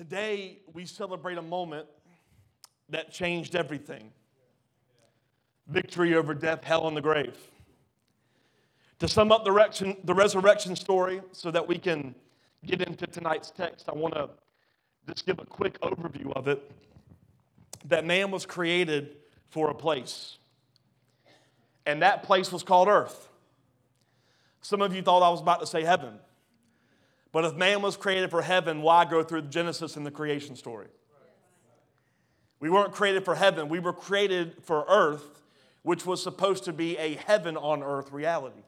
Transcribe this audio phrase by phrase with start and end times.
[0.00, 1.86] Today, we celebrate a moment
[2.88, 4.10] that changed everything
[5.66, 7.36] victory over death, hell, and the grave.
[9.00, 12.14] To sum up the, the resurrection story so that we can
[12.64, 14.30] get into tonight's text, I want to
[15.06, 16.72] just give a quick overview of it.
[17.84, 19.16] That man was created
[19.50, 20.38] for a place,
[21.84, 23.28] and that place was called earth.
[24.62, 26.14] Some of you thought I was about to say heaven.
[27.32, 30.88] But if man was created for heaven, why go through Genesis and the creation story?
[32.58, 35.42] We weren't created for heaven, we were created for earth,
[35.82, 38.62] which was supposed to be a heaven on earth reality,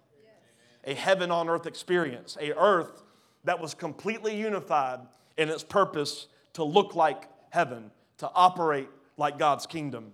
[0.84, 3.02] a heaven on earth experience, a earth
[3.44, 5.00] that was completely unified
[5.36, 10.12] in its purpose to look like heaven, to operate like God's kingdom.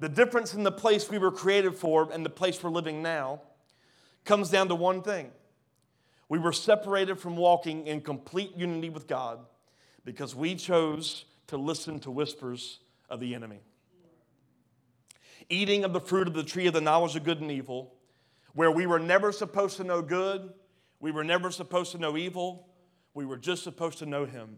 [0.00, 3.40] The difference in the place we were created for and the place we're living now
[4.24, 5.30] comes down to one thing
[6.28, 9.40] we were separated from walking in complete unity with God
[10.04, 13.60] because we chose to listen to whispers of the enemy.
[15.48, 17.94] Eating of the fruit of the tree of the knowledge of good and evil,
[18.54, 20.52] where we were never supposed to know good,
[21.00, 22.68] we were never supposed to know evil,
[23.12, 24.56] we were just supposed to know Him.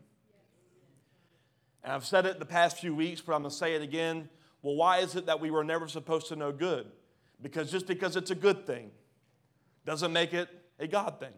[1.83, 4.29] And I've said it the past few weeks, but I'm going to say it again.
[4.63, 6.87] Well, why is it that we were never supposed to know good?
[7.43, 8.91] Because just because it's a good thing
[9.85, 11.33] doesn't make it a God thing.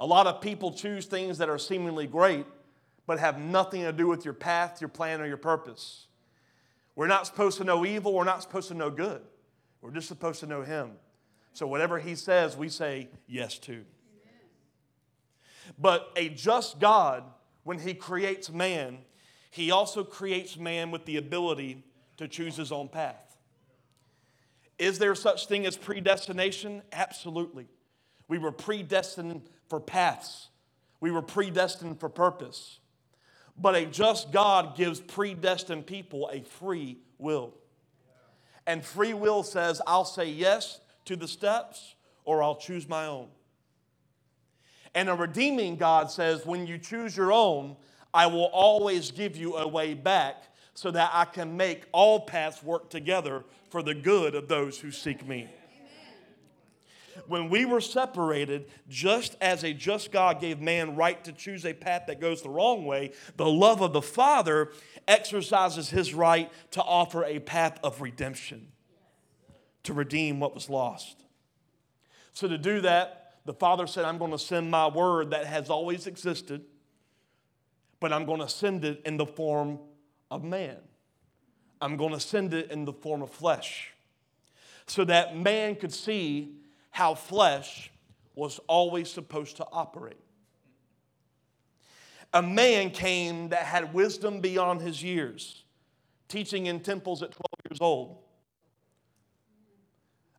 [0.00, 2.46] A lot of people choose things that are seemingly great,
[3.06, 6.06] but have nothing to do with your path, your plan, or your purpose.
[6.96, 9.20] We're not supposed to know evil, we're not supposed to know good.
[9.82, 10.92] We're just supposed to know Him.
[11.52, 13.84] So whatever He says, we say yes to.
[15.78, 17.24] But a just God,
[17.64, 18.98] when He creates man,
[19.50, 21.84] He also creates man with the ability
[22.16, 23.36] to choose his own path.
[24.78, 26.82] Is there such thing as predestination?
[26.92, 27.68] Absolutely.
[28.28, 30.48] We were predestined for paths,
[31.00, 32.80] we were predestined for purpose.
[33.56, 37.54] But a just God gives predestined people a free will.
[38.66, 41.94] And free will says, I'll say yes to the steps
[42.24, 43.28] or I'll choose my own.
[44.94, 47.76] And a redeeming God says, when you choose your own,
[48.12, 50.42] I will always give you a way back
[50.74, 54.90] so that I can make all paths work together for the good of those who
[54.90, 55.48] seek me
[57.26, 61.72] when we were separated, just as a just God gave man right to choose a
[61.72, 64.72] path that goes the wrong way, the love of the Father
[65.08, 68.68] exercises his right to offer a path of redemption,
[69.82, 71.24] to redeem what was lost.
[72.32, 75.70] So, to do that, the Father said, I'm going to send my word that has
[75.70, 76.64] always existed,
[77.98, 79.78] but I'm going to send it in the form
[80.30, 80.76] of man.
[81.80, 83.92] I'm going to send it in the form of flesh
[84.86, 86.59] so that man could see
[86.90, 87.90] how flesh
[88.34, 90.20] was always supposed to operate.
[92.32, 95.64] A man came that had wisdom beyond his years,
[96.28, 98.18] teaching in temples at 12 years old.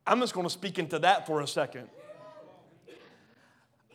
[0.06, 1.88] I'm just going to speak into that for a second.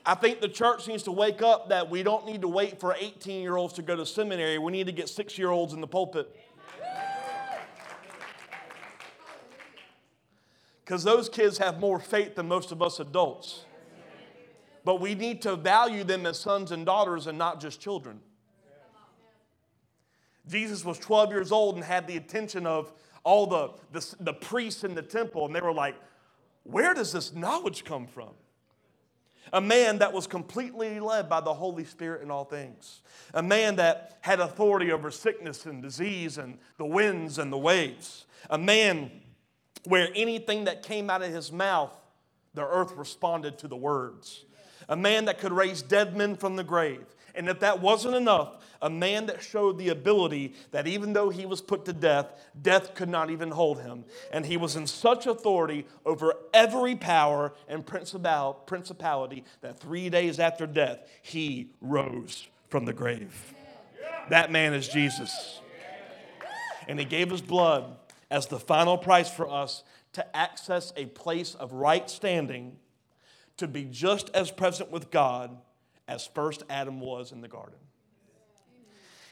[0.06, 2.96] I think the church needs to wake up that we don't need to wait for
[2.98, 4.58] 18 year olds to go to seminary.
[4.58, 6.34] We need to get six year olds in the pulpit.
[10.88, 13.66] Because those kids have more faith than most of us adults.
[14.86, 18.22] But we need to value them as sons and daughters and not just children.
[20.48, 22.94] Jesus was 12 years old and had the attention of
[23.26, 25.96] all the, the, the priests in the temple, and they were like,
[26.64, 28.30] Where does this knowledge come from?
[29.52, 33.02] A man that was completely led by the Holy Spirit in all things.
[33.34, 38.26] A man that had authority over sickness and disease and the winds and the waves.
[38.50, 39.12] A man
[39.86, 41.96] where anything that came out of his mouth,
[42.54, 44.46] the earth responded to the words.
[44.90, 47.06] A man that could raise dead men from the grave.
[47.36, 51.46] And if that wasn't enough, a man that showed the ability that even though he
[51.46, 54.06] was put to death, death could not even hold him.
[54.32, 60.66] And he was in such authority over every power and principality that three days after
[60.66, 63.54] death, he rose from the grave.
[64.30, 65.62] That man is Jesus.
[66.88, 67.98] And he gave his blood
[68.30, 69.84] as the final price for us
[70.14, 72.78] to access a place of right standing,
[73.58, 75.58] to be just as present with God
[76.08, 77.80] as first Adam was in the garden.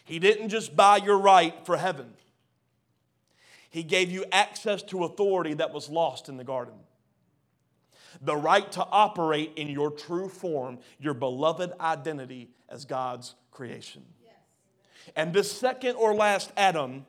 [0.03, 2.13] He didn't just buy your right for heaven,
[3.69, 6.75] He gave you access to authority that was lost in the garden.
[8.21, 14.03] The right to operate in your true form, your beloved identity as God's creation.
[15.15, 17.05] And this second or last Adam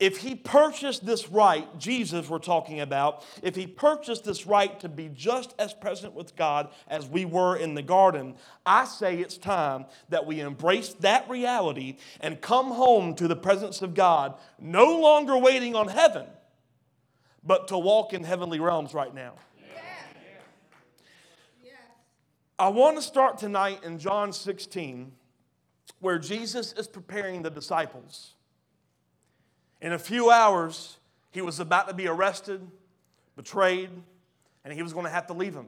[0.00, 4.88] if he purchased this right, Jesus we're talking about, if he purchased this right to
[4.88, 9.36] be just as present with God as we were in the garden, I say it's
[9.36, 14.98] time that we embrace that reality and come home to the presence of God, no
[14.98, 16.26] longer waiting on heaven,
[17.44, 19.34] but to walk in heavenly realms right now.
[22.58, 25.12] I want to start tonight in John 16,
[25.98, 28.34] where Jesus is preparing the disciples.
[29.80, 30.98] In a few hours,
[31.30, 32.66] he was about to be arrested,
[33.36, 33.90] betrayed,
[34.64, 35.66] and he was going to have to leave him.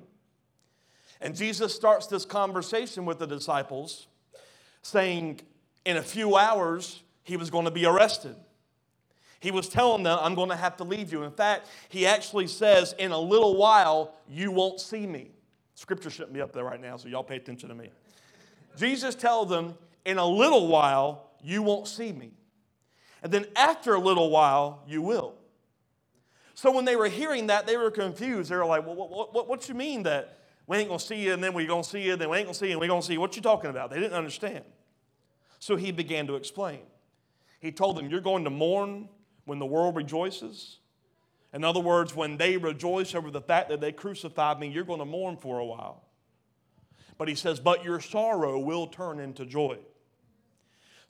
[1.21, 4.09] And Jesus starts this conversation with the disciples,
[4.83, 5.41] saying,
[5.85, 8.37] in a few hours, he was going to be arrested.
[9.41, 11.25] He was telling them, I'm going to have to leave you.
[11.25, 15.31] In fact, he actually says, In a little while, you won't see me.
[15.75, 17.91] Scripture shouldn't be up there right now, so y'all pay attention to me.
[18.79, 19.75] Jesus tells them,
[20.05, 22.31] In a little while, you won't see me.
[23.23, 25.35] And then after a little while, you will.
[26.55, 28.51] So when they were hearing that, they were confused.
[28.51, 31.23] They were like, well, what, what, what you mean that we ain't going to see
[31.23, 32.67] you, and then we're going to see you, and then we ain't going to see
[32.67, 33.21] you, and we're going to see you?
[33.21, 33.91] What you talking about?
[33.91, 34.65] They didn't understand.
[35.59, 36.81] So he began to explain.
[37.61, 39.09] He told them, You're going to mourn
[39.45, 40.79] when the world rejoices.
[41.55, 45.01] In other words, when they rejoice over the fact that they crucified me, you're going
[45.01, 46.03] to mourn for a while.
[47.19, 49.79] But he says, But your sorrow will turn into joy.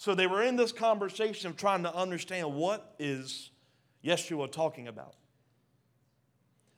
[0.03, 3.53] So they were in this conversation of trying to understand what is
[4.05, 5.15] Yeshua talking about.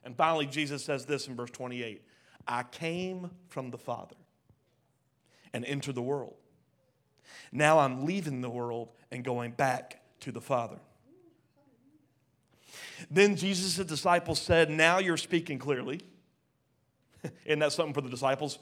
[0.04, 2.02] And finally, Jesus says this in verse 28
[2.46, 4.16] I came from the Father
[5.54, 6.34] and entered the world.
[7.50, 10.76] Now I'm leaving the world and going back to the Father.
[13.10, 16.02] Then Jesus' disciples said, Now you're speaking clearly.
[17.46, 18.58] Isn't that something for the disciples?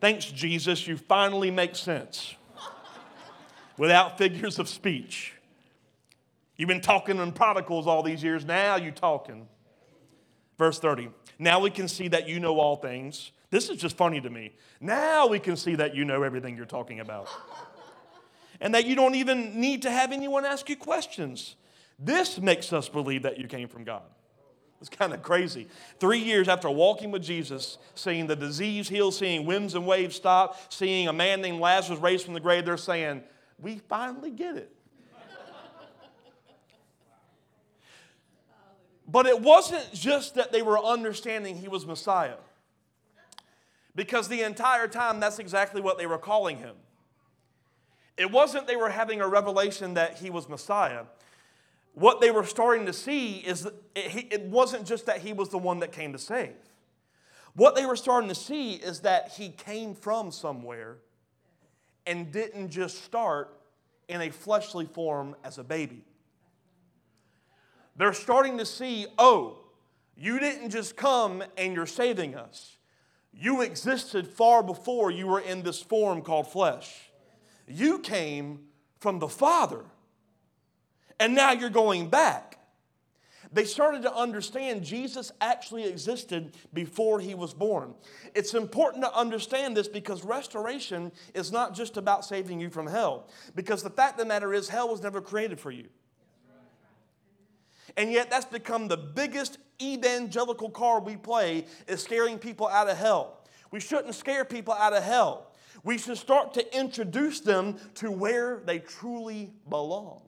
[0.00, 2.34] Thanks, Jesus, you finally make sense
[3.82, 5.34] without figures of speech.
[6.54, 9.48] You've been talking in prodigals all these years, now you're talking.
[10.56, 11.08] Verse 30.
[11.40, 13.32] Now we can see that you know all things.
[13.50, 14.52] This is just funny to me.
[14.80, 17.28] Now we can see that you know everything you're talking about.
[18.60, 21.56] and that you don't even need to have anyone ask you questions.
[21.98, 24.04] This makes us believe that you came from God.
[24.80, 25.66] It's kind of crazy.
[25.98, 30.72] Three years after walking with Jesus, seeing the disease heal, seeing winds and waves stop,
[30.72, 33.24] seeing a man named Lazarus raised from the grave, they're saying,
[33.62, 34.74] We finally get it.
[39.08, 42.36] but it wasn't just that they were understanding he was Messiah,
[43.94, 46.74] because the entire time that's exactly what they were calling him.
[48.18, 51.04] It wasn't they were having a revelation that he was Messiah
[51.94, 55.58] what they were starting to see is that it wasn't just that he was the
[55.58, 56.54] one that came to save.
[57.54, 60.96] What they were starting to see is that he came from somewhere
[62.06, 63.58] and didn't just start
[64.08, 66.04] in a fleshly form as a baby.
[67.96, 69.58] They're starting to see, oh,
[70.16, 72.76] you didn't just come and you're saving us.
[73.32, 77.10] You existed far before you were in this form called flesh.
[77.66, 78.60] You came
[78.98, 79.84] from the Father
[81.18, 82.58] and now you're going back.
[83.52, 87.94] They started to understand Jesus actually existed before he was born.
[88.34, 93.28] It's important to understand this because restoration is not just about saving you from hell.
[93.54, 95.88] Because the fact of the matter is, hell was never created for you.
[97.96, 102.96] And yet, that's become the biggest evangelical card we play is scaring people out of
[102.96, 103.44] hell.
[103.70, 105.52] We shouldn't scare people out of hell.
[105.84, 110.22] We should start to introduce them to where they truly belong.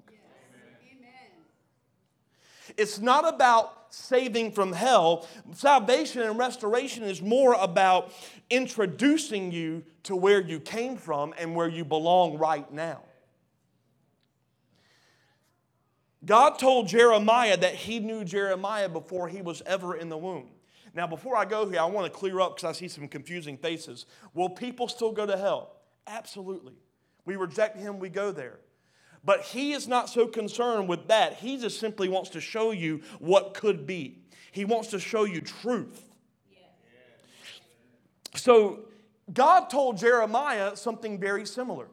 [2.76, 5.26] It's not about saving from hell.
[5.52, 8.12] Salvation and restoration is more about
[8.50, 13.02] introducing you to where you came from and where you belong right now.
[16.24, 20.48] God told Jeremiah that he knew Jeremiah before he was ever in the womb.
[20.94, 23.58] Now, before I go here, I want to clear up because I see some confusing
[23.58, 24.06] faces.
[24.32, 25.72] Will people still go to hell?
[26.06, 26.74] Absolutely.
[27.24, 28.60] We reject him, we go there.
[29.24, 31.34] But he is not so concerned with that.
[31.34, 34.18] He just simply wants to show you what could be.
[34.52, 36.04] He wants to show you truth.
[38.34, 38.80] So
[39.32, 41.86] God told Jeremiah something very similar.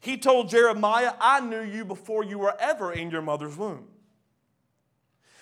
[0.00, 3.86] He told Jeremiah, I knew you before you were ever in your mother's womb.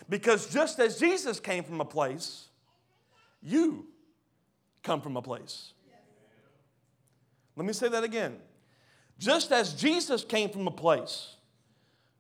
[0.09, 2.49] Because just as Jesus came from a place,
[3.43, 3.87] you
[4.83, 5.73] come from a place.
[7.57, 8.37] Let me say that again.
[9.21, 11.37] Just as Jesus came from a place,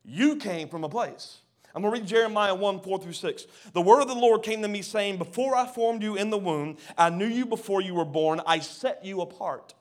[0.04, 1.38] you came from a place.
[1.74, 3.46] I'm going to read Jeremiah 1 4 through 6.
[3.72, 6.36] The word of the Lord came to me, saying, Before I formed you in the
[6.36, 8.42] womb, I knew you before you were born.
[8.46, 9.72] I set you apart.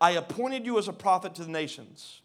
[0.00, 2.20] I appointed you as a prophet to the nations.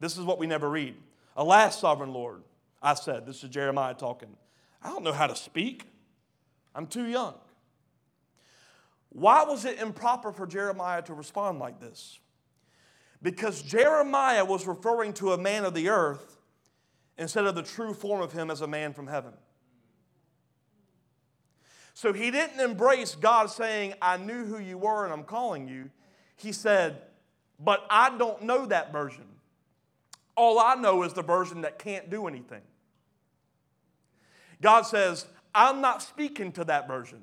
[0.00, 0.96] This is what we never read.
[1.36, 2.42] Alas, sovereign Lord,
[2.82, 4.36] I said, this is Jeremiah talking,
[4.82, 5.84] I don't know how to speak.
[6.74, 7.34] I'm too young.
[9.10, 12.18] Why was it improper for Jeremiah to respond like this?
[13.22, 16.38] Because Jeremiah was referring to a man of the earth
[17.18, 19.32] instead of the true form of him as a man from heaven.
[21.92, 25.90] So he didn't embrace God saying, I knew who you were and I'm calling you.
[26.36, 27.02] He said,
[27.58, 29.26] But I don't know that version.
[30.34, 32.62] All I know is the version that can't do anything.
[34.62, 37.22] God says, I'm not speaking to that version.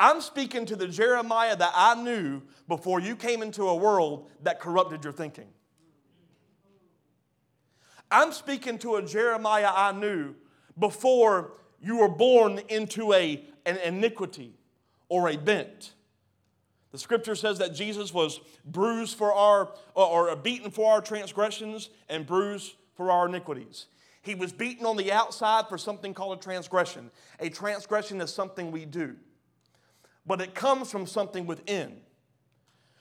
[0.00, 4.58] I'm speaking to the Jeremiah that I knew before you came into a world that
[4.58, 5.48] corrupted your thinking.
[8.10, 10.34] I'm speaking to a Jeremiah I knew
[10.78, 11.52] before
[11.82, 14.54] you were born into a, an iniquity
[15.10, 15.92] or a bent.
[16.92, 22.26] The scripture says that Jesus was bruised for our, or, beaten for our transgressions and
[22.26, 23.86] bruised for our iniquities.
[24.22, 27.10] He was beaten on the outside for something called a transgression.
[27.38, 29.16] A transgression is something we do
[30.30, 31.96] but it comes from something within.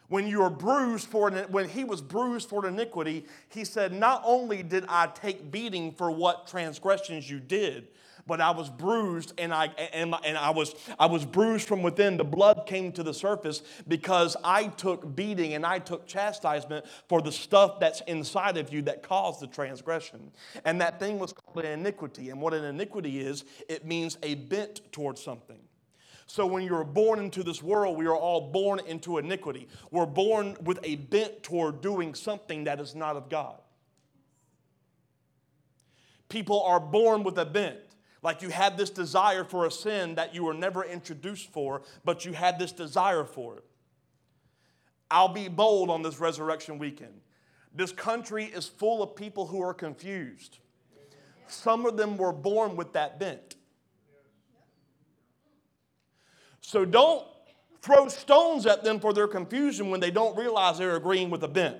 [0.07, 4.63] When you are bruised for when he was bruised for iniquity, he said, Not only
[4.63, 7.89] did I take beating for what transgressions you did,
[8.25, 12.17] but I was bruised and I and, and I was I was bruised from within.
[12.17, 17.21] The blood came to the surface because I took beating and I took chastisement for
[17.21, 20.31] the stuff that's inside of you that caused the transgression.
[20.65, 22.31] And that thing was called an iniquity.
[22.31, 25.59] And what an iniquity is, it means a bent towards something.
[26.29, 29.67] So when you're born into this world, we are all born into iniquity.
[29.89, 33.59] We're born with a bent toward doing something that is not of God.
[36.29, 37.79] People are born with a bent.
[38.21, 42.23] Like you had this desire for a sin that you were never introduced for, but
[42.25, 43.65] you had this desire for it.
[45.09, 47.21] I'll be bold on this resurrection weekend.
[47.73, 50.59] This country is full of people who are confused.
[51.47, 53.55] Some of them were born with that bent.
[56.61, 57.25] So don't
[57.81, 61.47] throw stones at them for their confusion when they don't realize they're agreeing with a
[61.47, 61.77] bent.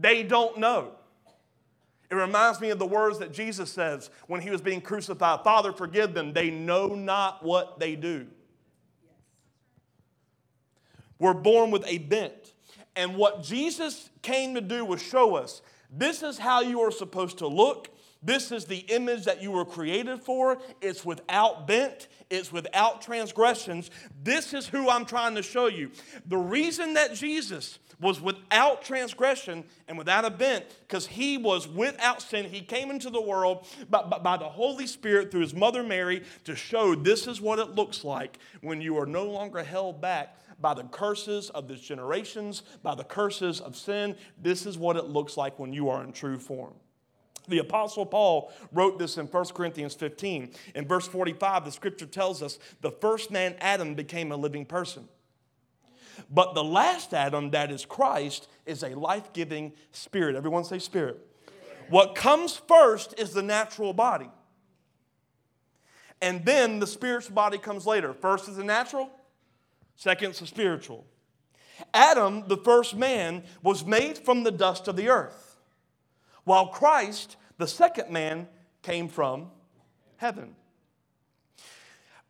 [0.00, 0.92] They don't know.
[2.10, 5.72] It reminds me of the words that Jesus says when he was being crucified Father,
[5.72, 6.32] forgive them.
[6.32, 8.26] They know not what they do.
[11.18, 12.54] We're born with a bent.
[12.94, 17.38] And what Jesus came to do was show us this is how you are supposed
[17.38, 17.88] to look
[18.22, 20.58] this is the image that you were created for.
[20.80, 23.90] It's without bent, it's without transgressions.
[24.22, 25.90] This is who I'm trying to show you.
[26.26, 32.22] The reason that Jesus was without transgression and without a bent, because he was without
[32.22, 32.44] sin.
[32.44, 36.22] He came into the world by, by, by, the Holy Spirit through his mother Mary
[36.44, 40.36] to show this is what it looks like when you are no longer held back
[40.60, 44.16] by the curses of this generations, by the curses of sin.
[44.40, 46.74] This is what it looks like when you are in true form.
[47.48, 50.52] The Apostle Paul wrote this in 1 Corinthians 15.
[50.74, 55.08] In verse 45, the scripture tells us the first man, Adam, became a living person.
[56.30, 60.36] But the last Adam, that is Christ, is a life giving spirit.
[60.36, 61.18] Everyone say spirit.
[61.88, 64.28] What comes first is the natural body.
[66.20, 68.12] And then the spiritual body comes later.
[68.12, 69.10] First is the natural,
[69.96, 71.06] second is the spiritual.
[71.94, 75.47] Adam, the first man, was made from the dust of the earth
[76.48, 78.48] while Christ, the second man,
[78.82, 79.50] came from
[80.16, 80.56] heaven.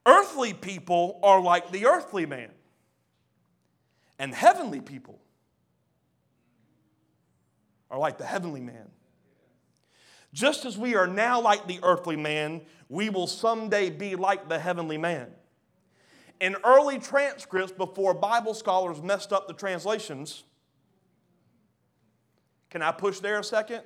[0.05, 2.51] Earthly people are like the earthly man,
[4.19, 5.21] and heavenly people
[7.91, 8.89] are like the heavenly man.
[10.33, 14.59] Just as we are now like the earthly man, we will someday be like the
[14.59, 15.29] heavenly man.
[16.41, 20.43] In early transcripts, before Bible scholars messed up the translations,
[22.69, 23.83] can I push there a second?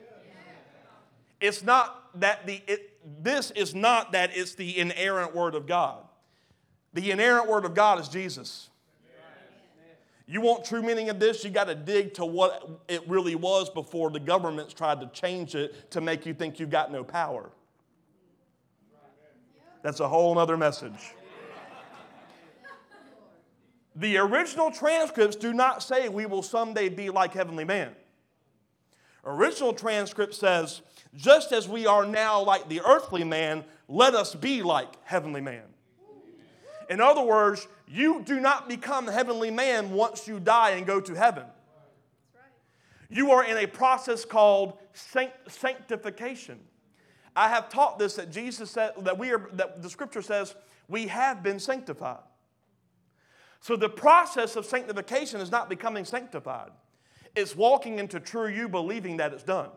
[1.42, 6.04] It's not that the, it, this is not that it's the inerrant word of God.
[6.94, 8.70] The inerrant word of God is Jesus.
[10.26, 13.68] You want true meaning of this, you got to dig to what it really was
[13.68, 17.50] before the governments tried to change it to make you think you've got no power.
[19.82, 21.12] That's a whole other message.
[23.96, 27.90] The original transcripts do not say we will someday be like heavenly man.
[29.24, 30.80] Original transcript says
[31.14, 35.64] just as we are now like the earthly man, let us be like heavenly man.
[36.88, 41.14] In other words, you do not become heavenly man once you die and go to
[41.14, 41.44] heaven.
[43.08, 46.58] You are in a process called sanctification.
[47.36, 50.54] I have taught this that Jesus said that we are that the scripture says
[50.88, 52.22] we have been sanctified.
[53.60, 56.70] So the process of sanctification is not becoming sanctified.
[57.36, 59.70] It's walking into true you believing that it's done.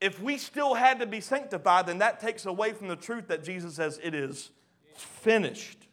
[0.00, 3.44] If we still had to be sanctified, then that takes away from the truth that
[3.44, 4.50] Jesus says it is
[4.94, 5.84] finished.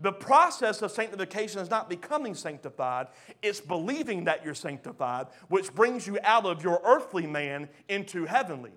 [0.00, 3.08] The process of sanctification is not becoming sanctified,
[3.42, 8.72] it's believing that you're sanctified, which brings you out of your earthly man into heavenly.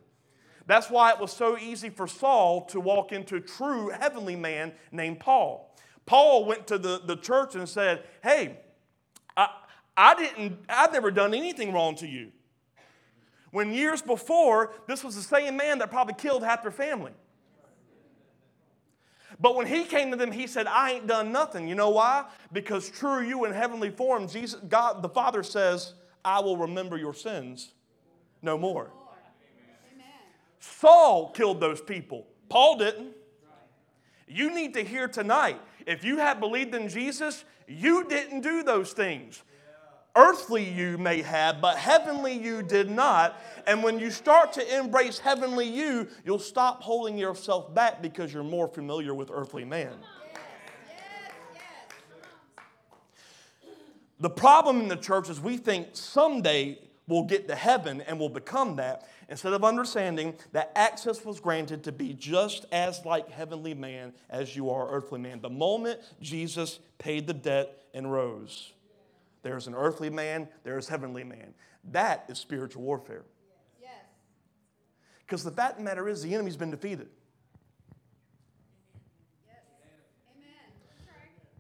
[0.68, 5.20] That's why it was so easy for Saul to walk into true heavenly man named
[5.20, 5.76] Paul.
[6.06, 8.60] Paul went to the, the church and said, Hey,
[9.36, 9.50] I,
[9.96, 12.32] I didn't, I've never done anything wrong to you.
[13.52, 17.14] When years before, this was the same man that probably killed half their family.
[19.40, 21.68] But when he came to them, he said, I ain't done nothing.
[21.68, 22.26] You know why?
[22.52, 25.94] Because true you in heavenly form, Jesus, God the Father says,
[26.26, 27.74] I will remember your sins
[28.42, 28.92] no more.
[30.60, 32.26] Saul killed those people.
[32.50, 33.14] Paul didn't.
[34.28, 38.92] You need to hear tonight if you have believed in Jesus, you didn't do those
[38.92, 39.42] things.
[40.18, 43.40] Earthly you may have, but heavenly you did not.
[43.68, 48.44] And when you start to embrace heavenly you, you'll stop holding yourself back because you're
[48.44, 49.94] more familiar with earthly man.
[54.20, 58.30] The problem in the church is we think someday we'll get to heaven and we'll
[58.30, 63.76] become that instead of understanding that access was granted to be just as like heavenly
[63.76, 65.42] man as you are earthly man.
[65.42, 68.74] The moment Jesus paid the debt and rose,
[69.44, 71.54] there's an earthly man, there's heavenly man.
[71.92, 73.24] That is spiritual warfare.
[75.26, 77.10] Because the fact of the matter is, the enemy's been defeated.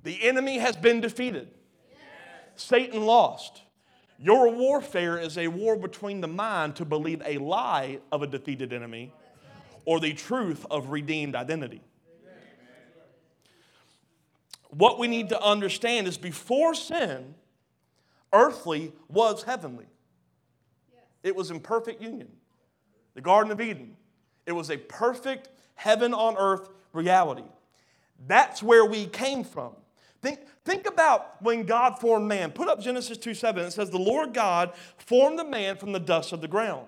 [0.03, 1.49] The enemy has been defeated.
[2.55, 3.61] Satan lost.
[4.17, 8.71] Your warfare is a war between the mind to believe a lie of a defeated
[8.71, 9.11] enemy
[9.83, 11.81] or the truth of redeemed identity.
[14.69, 17.35] What we need to understand is before sin,
[18.33, 19.85] earthly was heavenly.
[21.23, 22.29] It was in perfect union.
[23.15, 23.95] The Garden of Eden.
[24.45, 27.43] It was a perfect heaven on earth reality.
[28.27, 29.73] That's where we came from.
[30.21, 32.51] Think, think about when God formed man.
[32.51, 33.65] Put up Genesis 2 7.
[33.65, 36.87] It says, The Lord God formed the man from the dust of the ground.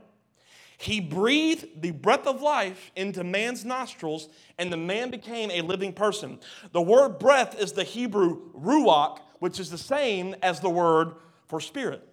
[0.78, 5.92] He breathed the breath of life into man's nostrils, and the man became a living
[5.92, 6.40] person.
[6.72, 11.16] The word breath is the Hebrew ruach, which is the same as the word
[11.50, 12.08] for spirit.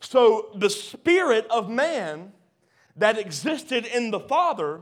[0.00, 2.32] So the spirit of man
[2.96, 4.80] that existed in the Father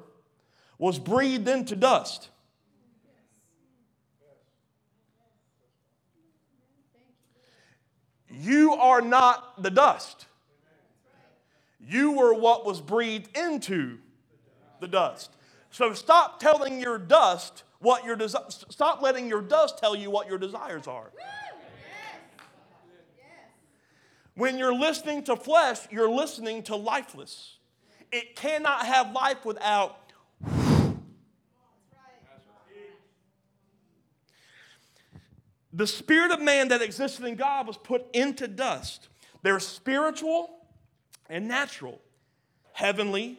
[0.79, 2.31] was breathed into dust.
[8.29, 10.27] You are not the dust.
[11.81, 13.99] You were what was breathed into
[14.81, 15.31] the dust.
[15.71, 20.29] So stop telling your dust what your desi- stop letting your dust tell you what
[20.29, 21.13] your desires are.
[24.37, 27.57] When you're listening to flesh, you're listening to lifeless.
[28.13, 29.99] It cannot have life without
[35.73, 39.09] The spirit of man that existed in God was put into dust.
[39.43, 40.49] There's spiritual
[41.29, 42.01] and natural,
[42.73, 43.39] heavenly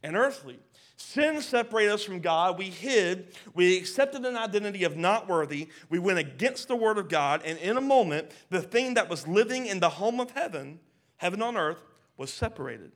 [0.00, 0.60] and earthly.
[1.02, 2.56] Sin separated us from God.
[2.56, 3.34] We hid.
[3.54, 5.68] We accepted an identity of not worthy.
[5.90, 7.42] We went against the word of God.
[7.44, 10.78] And in a moment, the thing that was living in the home of heaven,
[11.16, 11.82] heaven on earth,
[12.16, 12.92] was separated.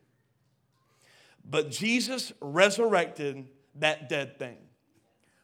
[1.45, 4.57] But Jesus resurrected that dead thing.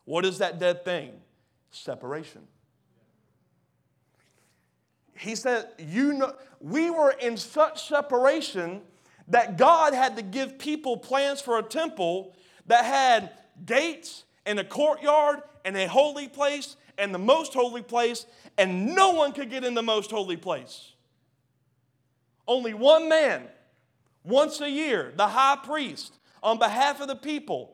[0.05, 1.15] What is that dead thing?
[1.73, 2.43] Separation.
[5.19, 8.83] He said, You know, we were in such separation
[9.29, 13.31] that God had to give people plans for a temple that had
[13.65, 18.27] gates and a courtyard and a holy place and the most holy place,
[18.59, 20.93] and no one could get in the most holy place.
[22.47, 23.45] Only one man,
[24.25, 27.73] once a year, the high priest, on behalf of the people,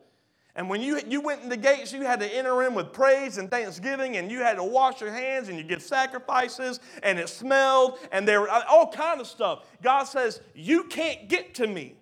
[0.58, 3.38] and when you, you went in the gates, you had to enter in with praise
[3.38, 7.28] and thanksgiving, and you had to wash your hands and you give sacrifices, and it
[7.28, 9.64] smelled, and there were all kind of stuff.
[9.84, 11.94] God says, You can't get to me.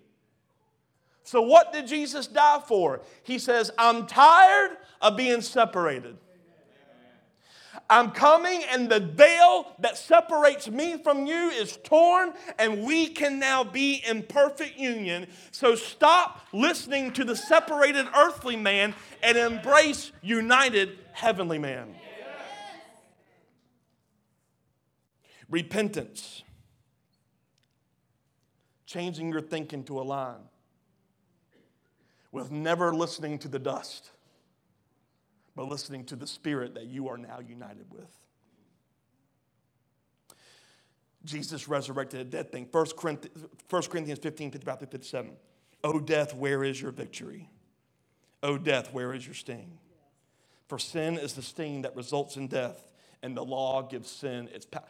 [1.27, 3.01] So, what did Jesus die for?
[3.23, 6.15] He says, I'm tired of being separated.
[7.89, 13.39] I'm coming, and the veil that separates me from you is torn, and we can
[13.39, 15.27] now be in perfect union.
[15.51, 21.93] So stop listening to the separated earthly man and embrace united heavenly man.
[25.49, 26.43] Repentance,
[28.85, 30.37] changing your thinking to align
[32.37, 34.11] with never listening to the dust
[35.57, 38.11] but listening to the Spirit that you are now united with.
[41.25, 42.67] Jesus resurrected a dead thing.
[42.71, 45.31] 1 Corinthians, 1 Corinthians 15, 55 through 57.
[45.83, 47.49] O death, where is your victory?
[48.43, 49.79] O death, where is your sting?
[50.67, 52.87] For sin is the sting that results in death,
[53.23, 54.83] and the law gives sin its power.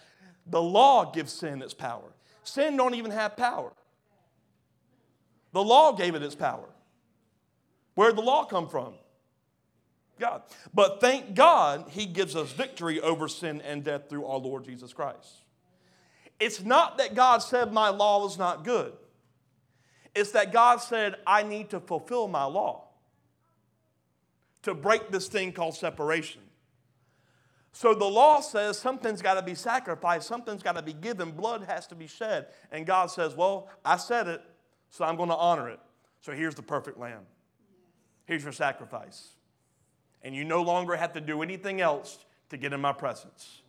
[0.48, 2.12] The law gives sin its power.
[2.44, 3.72] Sin don't even have power.
[5.54, 6.68] The law gave it its power.
[7.98, 8.94] Where did the law come from?
[10.20, 10.44] God.
[10.72, 14.94] But thank God he gives us victory over sin and death through our Lord Jesus
[14.94, 15.42] Christ.
[16.40, 18.94] It's not that God said my law is not good.
[20.14, 22.84] It's that God said I need to fulfill my law
[24.62, 26.42] to break this thing called separation.
[27.72, 31.64] So the law says something's got to be sacrificed, something's got to be given, blood
[31.64, 32.46] has to be shed.
[32.72, 34.44] And God says, Well, I said it,
[34.92, 35.80] so I'm going to honor it.
[36.22, 37.26] So here's the perfect lamb.
[38.28, 39.30] Here's your sacrifice.
[40.22, 43.62] And you no longer have to do anything else to get in my presence.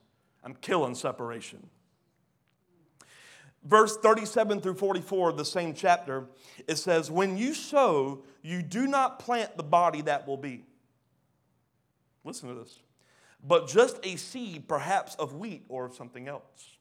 [0.44, 1.66] I'm killing separation.
[3.64, 6.26] Verse 37 through 44 of the same chapter,
[6.66, 10.64] it says, When you sow, you do not plant the body that will be.
[12.24, 12.78] Listen to this.
[13.46, 16.76] But just a seed, perhaps of wheat or of something else.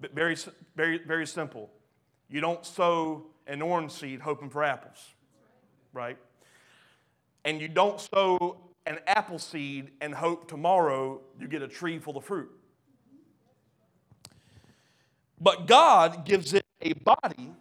[0.00, 0.36] But very,
[0.74, 1.70] very, very simple.
[2.28, 5.14] You don't sow an orange seed hoping for apples,
[5.92, 6.16] right?
[7.44, 12.16] And you don't sow an apple seed and hope tomorrow you get a tree full
[12.16, 12.50] of fruit.
[15.40, 17.52] But God gives it a body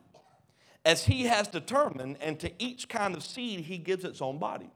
[0.86, 4.70] as He has determined, and to each kind of seed, He gives its own body.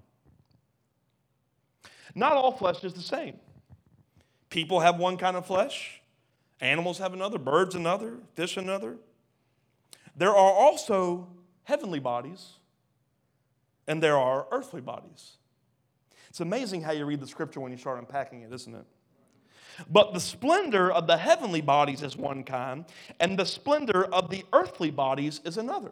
[2.13, 3.37] Not all flesh is the same.
[4.49, 6.01] People have one kind of flesh,
[6.61, 8.97] animals have another, birds another, fish another.
[10.15, 11.27] There are also
[11.63, 12.53] heavenly bodies,
[13.87, 15.37] and there are earthly bodies.
[16.29, 18.85] It's amazing how you read the scripture when you start unpacking it, isn't it?
[19.89, 22.85] But the splendor of the heavenly bodies is one kind,
[23.19, 25.91] and the splendor of the earthly bodies is another.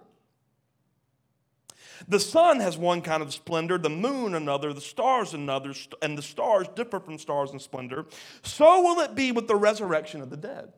[2.07, 6.21] The sun has one kind of splendor, the moon another, the stars another, and the
[6.21, 8.05] stars differ from stars in splendor.
[8.41, 10.73] So will it be with the resurrection of the dead.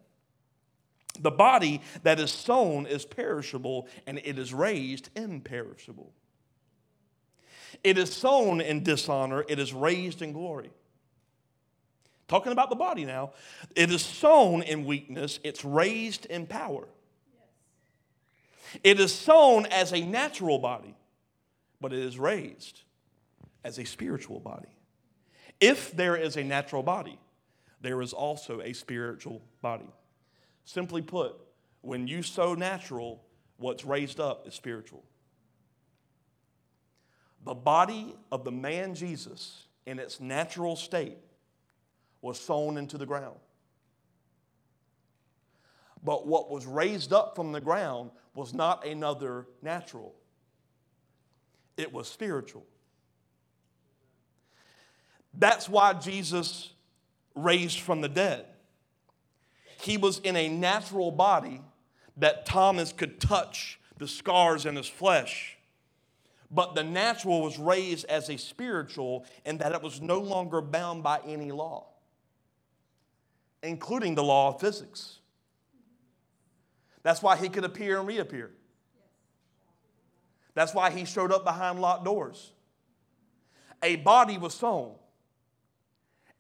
[1.20, 6.12] The body that is sown is perishable, and it is raised imperishable.
[7.84, 10.72] It is sown in dishonor, it is raised in glory.
[12.28, 13.34] Talking about the body now.
[13.76, 16.88] It is sown in weakness, it's raised in power.
[18.84, 20.96] It is sown as a natural body,
[21.80, 22.82] but it is raised
[23.64, 24.68] as a spiritual body.
[25.60, 27.20] If there is a natural body,
[27.82, 29.88] there is also a spiritual body.
[30.66, 31.36] Simply put,
[31.82, 33.24] when you sow natural,
[33.58, 35.04] what's raised up is spiritual.
[37.46, 41.18] The body of the man Jesus in its natural state
[42.22, 43.38] was sown into the ground.
[46.04, 50.14] But what was raised up from the ground was not another natural,
[51.78, 52.66] it was spiritual.
[55.38, 56.72] That's why Jesus
[57.36, 58.46] raised from the dead.
[59.82, 61.62] He was in a natural body
[62.18, 65.55] that Thomas could touch the scars in his flesh.
[66.52, 71.04] But the natural was raised as a spiritual in that it was no longer bound
[71.04, 71.88] by any law
[73.66, 75.20] including the law of physics.
[77.04, 78.52] That's why he could appear and reappear.
[80.54, 82.54] That's why he showed up behind locked doors.
[83.84, 84.96] A body was sown,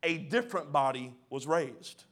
[0.02, 2.06] a different body was raised.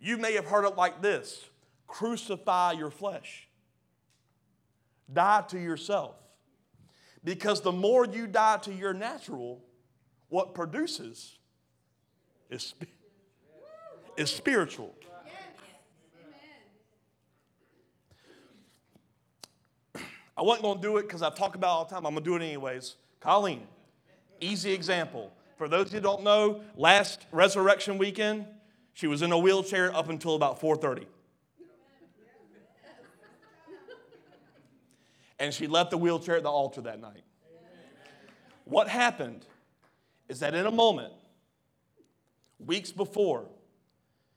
[0.00, 1.44] You may have heard it like this
[1.86, 3.48] crucify your flesh,
[5.12, 6.16] die to yourself.
[7.22, 9.62] Because the more you die to your natural,
[10.28, 11.38] what produces
[12.50, 12.74] is
[14.16, 14.94] is spiritual.
[20.36, 22.06] I wasn't going to do it because I talk about all the time.
[22.06, 22.96] I'm going to do it anyways.
[23.20, 23.66] Colleen,
[24.40, 25.30] easy example.
[25.58, 28.46] For those who don't know, last resurrection weekend,
[28.94, 31.04] she was in a wheelchair up until about 4:30.
[35.40, 37.24] And she left the wheelchair at the altar that night.
[38.64, 39.46] What happened
[40.28, 41.12] is that in a moment,
[42.58, 43.46] weeks before,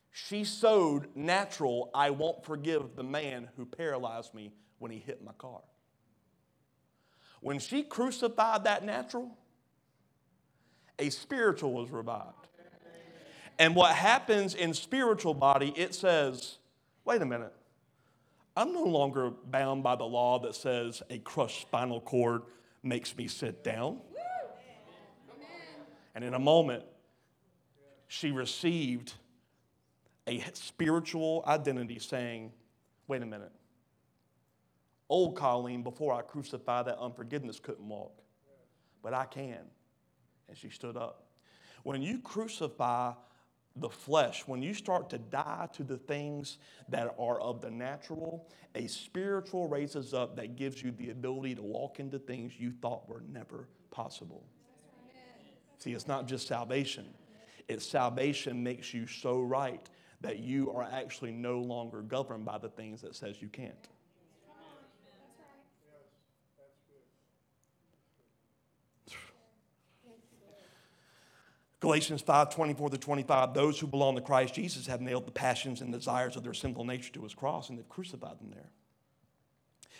[0.09, 5.33] she sowed natural, I won't forgive the man who paralyzed me when he hit my
[5.33, 5.61] car.
[7.41, 9.37] When she crucified that natural,
[10.97, 12.47] a spiritual was revived.
[13.59, 16.57] And what happens in spiritual body, it says,
[17.05, 17.53] wait a minute,
[18.55, 22.43] I'm no longer bound by the law that says a crushed spinal cord
[22.83, 23.99] makes me sit down.
[26.15, 26.83] And in a moment,
[28.07, 29.13] she received
[30.27, 32.51] a spiritual identity saying,
[33.07, 33.51] Wait a minute.
[35.09, 38.21] Old Colleen, before I crucify that unforgiveness, couldn't walk,
[39.01, 39.59] but I can.
[40.47, 41.25] And she stood up.
[41.83, 43.13] When you crucify
[43.75, 46.59] the flesh, when you start to die to the things
[46.89, 51.63] that are of the natural, a spiritual raises up that gives you the ability to
[51.63, 54.43] walk into things you thought were never possible.
[55.79, 57.07] See, it's not just salvation,
[57.67, 59.89] it's salvation makes you so right
[60.21, 63.89] that you are actually no longer governed by the things that says you can't.
[71.83, 75.81] Galatians 5 24 to 25, those who belong to Christ Jesus have nailed the passions
[75.81, 78.69] and desires of their sinful nature to his cross and they've crucified them there.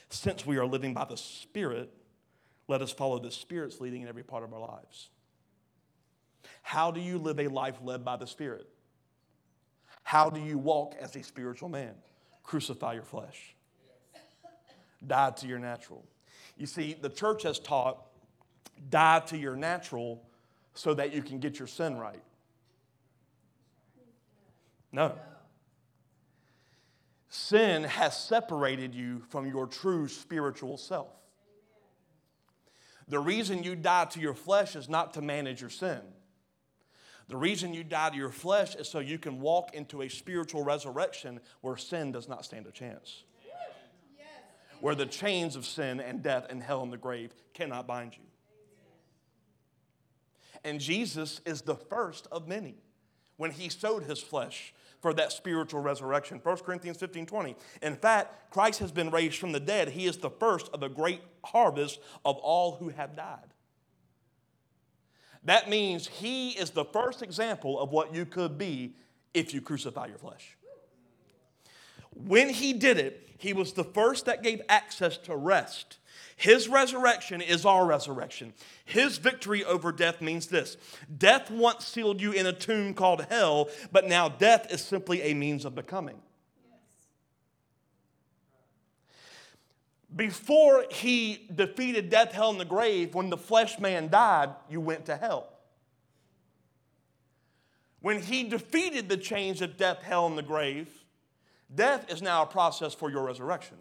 [0.08, 1.91] Since we are living by the Spirit,
[2.69, 5.10] let us follow the Spirit's leading in every part of our lives.
[6.62, 8.69] How do you live a life led by the Spirit?
[10.04, 11.96] How do you walk as a spiritual man?
[12.43, 13.58] Crucify your flesh,
[15.06, 16.06] die to your natural.
[16.56, 18.06] You see, the church has taught
[18.89, 20.24] die to your natural
[20.74, 22.24] so that you can get your sin right.
[24.92, 25.14] No.
[27.30, 31.12] Sin has separated you from your true spiritual self.
[33.08, 36.00] The reason you die to your flesh is not to manage your sin.
[37.28, 40.64] The reason you die to your flesh is so you can walk into a spiritual
[40.64, 43.24] resurrection where sin does not stand a chance.
[44.80, 48.24] Where the chains of sin and death and hell and the grave cannot bind you.
[50.63, 52.76] And Jesus is the first of many
[53.38, 56.39] when he sowed his flesh for that spiritual resurrection.
[56.41, 57.56] 1 Corinthians 15 20.
[57.82, 59.89] In fact, Christ has been raised from the dead.
[59.89, 63.54] He is the first of a great harvest of all who have died.
[65.43, 68.95] That means he is the first example of what you could be
[69.34, 70.56] if you crucify your flesh.
[72.15, 75.97] When he did it, he was the first that gave access to rest.
[76.43, 78.51] His resurrection is our resurrection.
[78.84, 80.75] His victory over death means this
[81.17, 85.34] Death once sealed you in a tomb called hell, but now death is simply a
[85.36, 86.17] means of becoming.
[90.13, 95.06] Before he defeated death, hell, and the grave, when the flesh man died, you went
[95.06, 95.47] to hell.
[98.01, 100.89] When he defeated the chains of death, hell, and the grave,
[101.73, 103.77] death is now a process for your resurrection.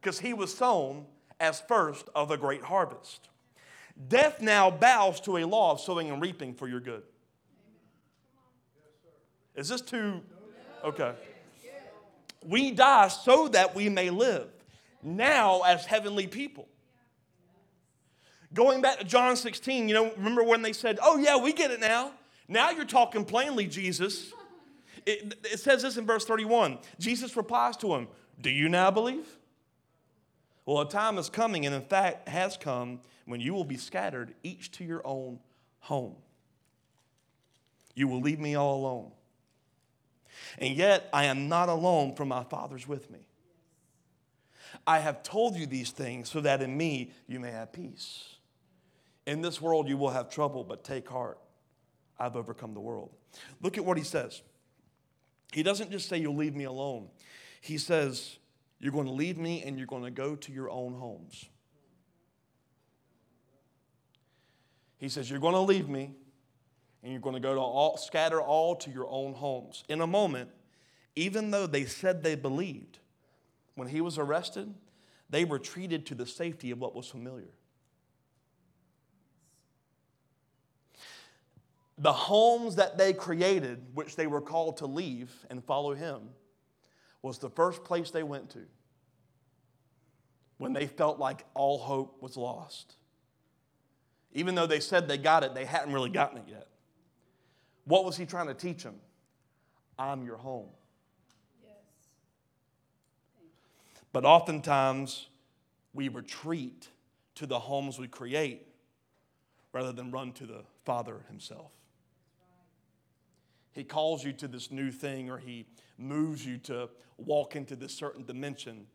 [0.00, 1.06] Because he was sown
[1.38, 3.28] as first of the great harvest.
[4.08, 7.02] Death now bows to a law of sowing and reaping for your good.
[9.54, 10.20] Is this too?
[10.82, 11.12] Okay.
[12.46, 14.48] We die so that we may live
[15.02, 16.66] now as heavenly people.
[18.52, 21.70] Going back to John 16, you know, remember when they said, Oh, yeah, we get
[21.70, 22.12] it now.
[22.48, 24.32] Now you're talking plainly, Jesus.
[25.06, 26.78] It, it says this in verse 31.
[26.98, 28.08] Jesus replies to him,
[28.40, 29.26] Do you now believe?
[30.66, 34.34] Well, a time is coming, and in fact has come, when you will be scattered,
[34.42, 35.40] each to your own
[35.80, 36.16] home.
[37.94, 39.10] You will leave me all alone.
[40.58, 43.20] And yet I am not alone, for my Father's with me.
[44.86, 48.36] I have told you these things so that in me you may have peace.
[49.26, 51.38] In this world you will have trouble, but take heart.
[52.18, 53.10] I've overcome the world.
[53.62, 54.42] Look at what he says.
[55.52, 57.08] He doesn't just say, You'll leave me alone.
[57.60, 58.38] He says,
[58.80, 61.44] You're going to leave me and you're going to go to your own homes.
[64.96, 66.14] He says, You're going to leave me
[67.02, 69.84] and you're going to go to all, scatter all to your own homes.
[69.88, 70.50] In a moment,
[71.14, 72.98] even though they said they believed,
[73.74, 74.74] when he was arrested,
[75.28, 77.54] they retreated to the safety of what was familiar.
[81.98, 86.30] The homes that they created, which they were called to leave and follow him,
[87.22, 88.60] was the first place they went to
[90.58, 92.96] when they felt like all hope was lost.
[94.32, 96.68] Even though they said they got it, they hadn't really gotten it yet.
[97.84, 98.96] What was he trying to teach them?
[99.98, 100.68] I'm your home.
[101.62, 101.72] Yes.
[104.12, 105.28] But oftentimes,
[105.92, 106.88] we retreat
[107.36, 108.66] to the homes we create
[109.72, 111.72] rather than run to the Father Himself.
[113.72, 117.92] He calls you to this new thing or He moves you to walk into this
[117.92, 118.86] certain dimension.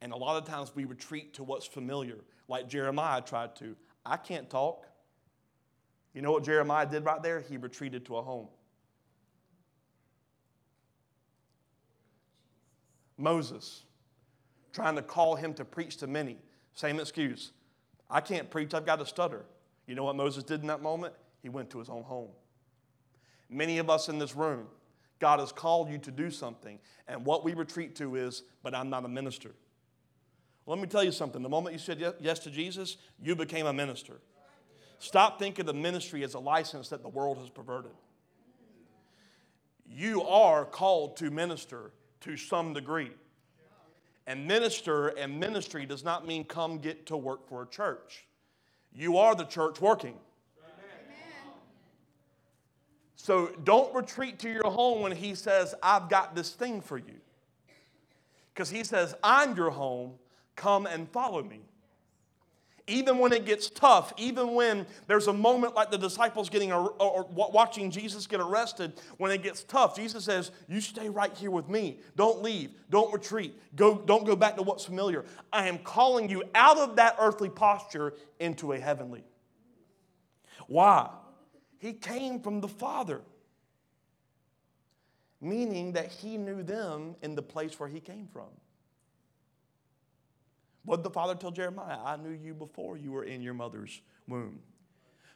[0.00, 2.18] And a lot of times we retreat to what's familiar,
[2.48, 3.76] like Jeremiah tried to.
[4.04, 4.86] I can't talk.
[6.14, 7.40] You know what Jeremiah did right there?
[7.40, 8.48] He retreated to a home.
[13.16, 13.84] Moses,
[14.72, 16.38] trying to call him to preach to many.
[16.74, 17.52] Same excuse.
[18.10, 19.44] I can't preach, I've got to stutter.
[19.86, 21.14] You know what Moses did in that moment?
[21.42, 22.30] He went to his own home.
[23.52, 24.66] Many of us in this room,
[25.18, 28.90] God has called you to do something, and what we retreat to is, but I'm
[28.90, 29.50] not a minister.
[30.66, 31.42] Let me tell you something.
[31.42, 34.20] The moment you said yes to Jesus, you became a minister.
[34.98, 37.92] Stop thinking of ministry as a license that the world has perverted.
[39.86, 43.10] You are called to minister to some degree.
[44.26, 48.26] And minister and ministry does not mean come get to work for a church.
[48.92, 50.14] You are the church working.
[53.22, 57.20] So don't retreat to your home when he says, I've got this thing for you.
[58.52, 60.14] Because he says, I'm your home,
[60.56, 61.60] come and follow me.
[62.88, 67.28] Even when it gets tough, even when there's a moment like the disciples getting or
[67.30, 71.68] watching Jesus get arrested, when it gets tough, Jesus says, "You stay right here with
[71.68, 72.00] me.
[72.16, 72.72] Don't leave.
[72.90, 73.56] Don't retreat.
[73.76, 75.24] Go, don't go back to what's familiar.
[75.52, 79.22] I am calling you out of that earthly posture into a heavenly."
[80.66, 81.08] Why?
[81.82, 83.22] He came from the Father,
[85.40, 88.46] meaning that he knew them in the place where he came from.
[90.84, 91.98] What did the Father tell Jeremiah?
[92.04, 94.60] I knew you before you were in your mother's womb.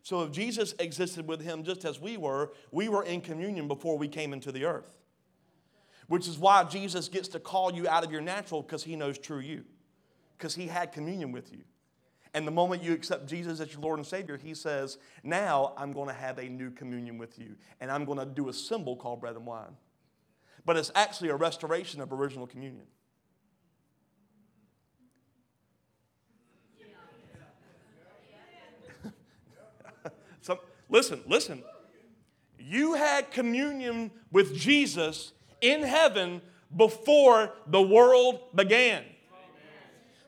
[0.04, 3.98] So if Jesus existed with him just as we were, we were in communion before
[3.98, 4.98] we came into the earth.
[6.06, 9.18] Which is why Jesus gets to call you out of your natural because he knows
[9.18, 9.64] true you,
[10.38, 11.64] because he had communion with you.
[12.36, 15.90] And the moment you accept Jesus as your Lord and Savior, he says, Now I'm
[15.90, 18.94] going to have a new communion with you, and I'm going to do a symbol
[18.94, 19.74] called bread and wine.
[20.66, 22.84] But it's actually a restoration of original communion.
[30.42, 30.58] Some,
[30.90, 31.64] listen, listen.
[32.58, 36.42] You had communion with Jesus in heaven
[36.76, 39.04] before the world began.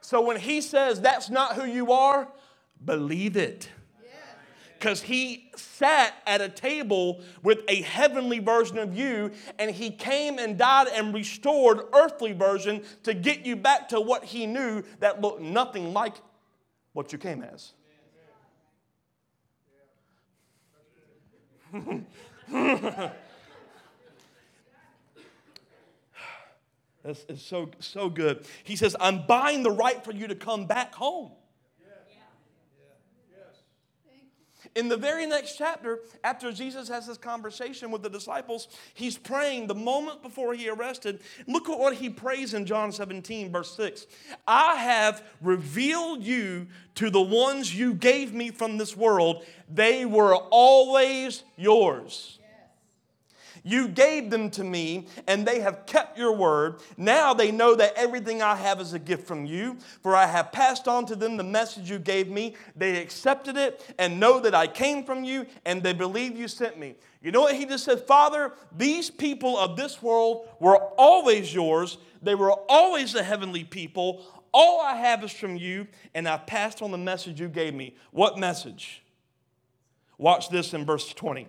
[0.08, 2.28] So when he says that's not who you are,
[2.82, 3.68] believe it.
[4.78, 10.38] Because he sat at a table with a heavenly version of you, and he came
[10.38, 15.20] and died and restored earthly version to get you back to what he knew that
[15.20, 16.14] looked nothing like
[16.94, 17.74] what you came as.
[27.08, 28.44] That's it's so, so good.
[28.64, 31.30] He says, I'm buying the right for you to come back home.
[34.76, 39.66] In the very next chapter, after Jesus has this conversation with the disciples, he's praying
[39.66, 41.20] the moment before he arrested.
[41.46, 44.06] Look at what he prays in John 17, verse 6.
[44.46, 46.66] I have revealed you
[46.96, 49.46] to the ones you gave me from this world.
[49.72, 52.37] They were always yours.
[53.68, 56.76] You gave them to me, and they have kept your word.
[56.96, 60.52] Now they know that everything I have is a gift from you, for I have
[60.52, 62.56] passed on to them the message you gave me.
[62.74, 66.78] They accepted it and know that I came from you, and they believe you sent
[66.78, 66.94] me.
[67.20, 68.00] You know what he just said?
[68.00, 71.98] Father, these people of this world were always yours.
[72.22, 74.24] They were always the heavenly people.
[74.50, 77.96] All I have is from you, and I've passed on the message you gave me.
[78.12, 79.02] What message?
[80.16, 81.48] Watch this in verse 20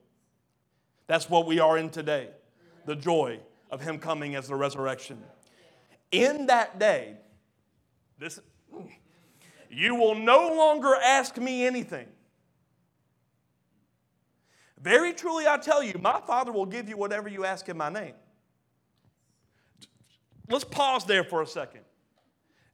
[1.11, 2.29] That's what we are in today
[2.85, 5.21] the joy of Him coming as the resurrection.
[6.09, 7.17] In that day,
[8.17, 8.39] this,
[9.69, 12.07] you will no longer ask me anything.
[14.79, 17.89] Very truly, I tell you, my Father will give you whatever you ask in my
[17.89, 18.13] name.
[20.47, 21.81] Let's pause there for a second.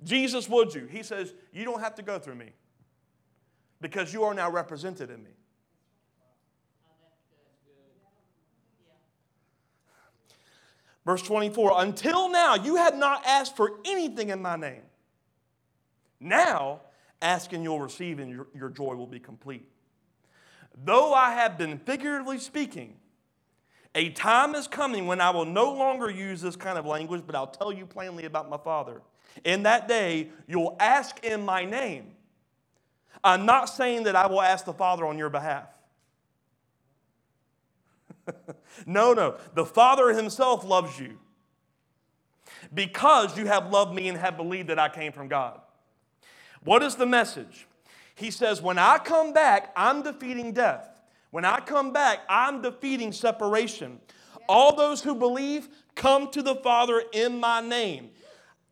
[0.03, 0.85] Jesus, would you?
[0.85, 2.51] He says, You don't have to go through me
[3.81, 5.36] because you are now represented in me.
[11.07, 14.81] Verse 24, until now you had not asked for anything in my name.
[16.19, 16.81] Now,
[17.21, 19.65] ask and you'll receive, and your, your joy will be complete.
[20.83, 22.97] Though I have been figuratively speaking,
[23.95, 27.35] a time is coming when I will no longer use this kind of language, but
[27.35, 29.01] I'll tell you plainly about my Father.
[29.45, 32.11] In that day, you'll ask in my name.
[33.23, 35.69] I'm not saying that I will ask the Father on your behalf.
[38.85, 39.37] no, no.
[39.53, 41.17] The Father Himself loves you
[42.73, 45.59] because you have loved me and have believed that I came from God.
[46.63, 47.67] What is the message?
[48.15, 51.01] He says, When I come back, I'm defeating death.
[51.31, 53.99] When I come back, I'm defeating separation.
[54.49, 58.11] All those who believe come to the Father in my name.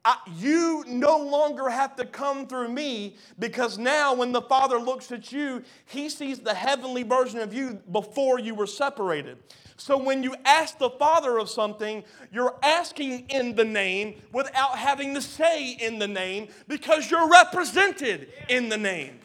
[0.07, 5.11] I, you no longer have to come through me because now when the Father looks
[5.11, 9.39] at you, he sees the heavenly version of you before you were separated.
[9.77, 15.15] So when you ask the Father of something, you're asking in the name without having
[15.15, 19.19] to say in the name because you're represented in the name.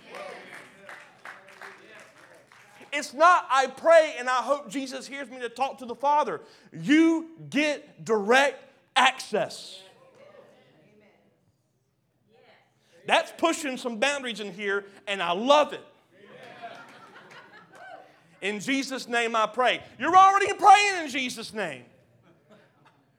[2.90, 6.40] It's not, I pray and I hope Jesus hears me to talk to the Father.
[6.72, 8.64] You get direct
[8.96, 9.82] access.
[13.10, 15.84] That's pushing some boundaries in here, and I love it.
[18.40, 19.82] In Jesus' name I pray.
[19.98, 21.82] You're already praying in Jesus' name.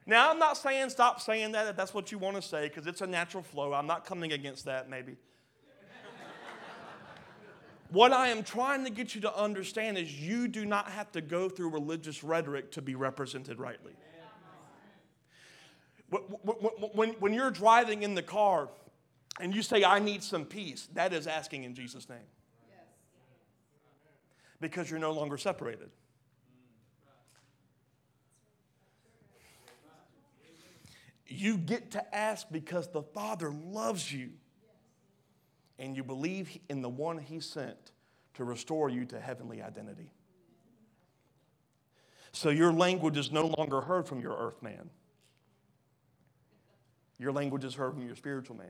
[0.05, 2.87] Now, I'm not saying stop saying that if that's what you want to say, because
[2.87, 3.73] it's a natural flow.
[3.73, 5.17] I'm not coming against that, maybe.
[7.89, 11.19] what I am trying to get you to understand is you do not have to
[11.19, 13.91] go through religious rhetoric to be represented rightly.
[16.93, 18.69] When, when you're driving in the car
[19.39, 22.19] and you say, I need some peace, that is asking in Jesus' name
[24.61, 25.89] because you're no longer separated.
[31.27, 34.31] You get to ask because the Father loves you
[35.79, 37.91] and you believe in the one He sent
[38.35, 40.11] to restore you to heavenly identity.
[42.33, 44.89] So your language is no longer heard from your earth man.
[47.17, 48.67] Your language is heard from your spiritual man.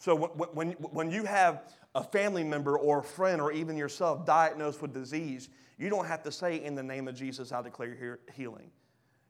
[0.00, 4.80] So when, when you have a family member or a friend or even yourself diagnosed
[4.80, 8.70] with disease, you don't have to say, In the name of Jesus, I declare healing.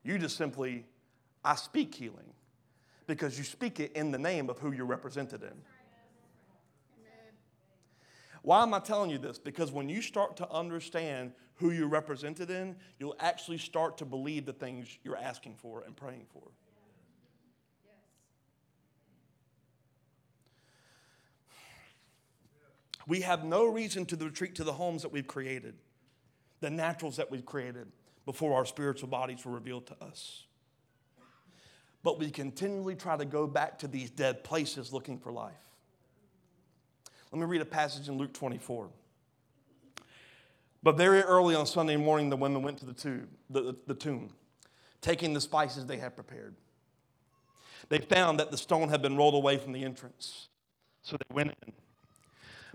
[0.04, 0.86] You just simply,
[1.44, 2.32] I speak healing
[3.08, 5.60] because you speak it in the name of who you're represented in.
[8.42, 9.40] Why am I telling you this?
[9.40, 14.46] Because when you start to understand who you're represented in, you'll actually start to believe
[14.46, 16.52] the things you're asking for and praying for.
[23.06, 25.74] We have no reason to retreat to the homes that we've created,
[26.60, 27.86] the naturals that we've created
[28.26, 30.44] before our spiritual bodies were revealed to us.
[32.02, 35.52] But we continually try to go back to these dead places looking for life.
[37.32, 38.88] Let me read a passage in Luke 24.
[40.82, 43.94] But very early on Sunday morning, the women went to the tomb, the, the, the
[43.94, 44.30] tomb,
[45.00, 46.54] taking the spices they had prepared.
[47.88, 50.48] They found that the stone had been rolled away from the entrance.
[51.02, 51.72] So they went in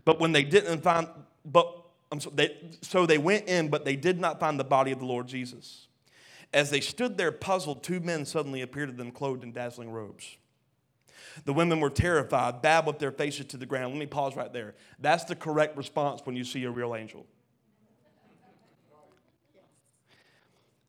[0.06, 1.08] but when they didn't find,
[1.44, 1.82] but
[2.20, 5.06] so they, so they went in, but they did not find the body of the
[5.06, 5.88] Lord Jesus.
[6.54, 10.38] As they stood there puzzled, two men suddenly appeared to them clothed in dazzling robes.
[11.44, 13.94] The women were terrified, bowed with their faces to the ground.
[13.94, 14.76] Let me pause right there.
[15.00, 17.26] That's the correct response when you see a real angel.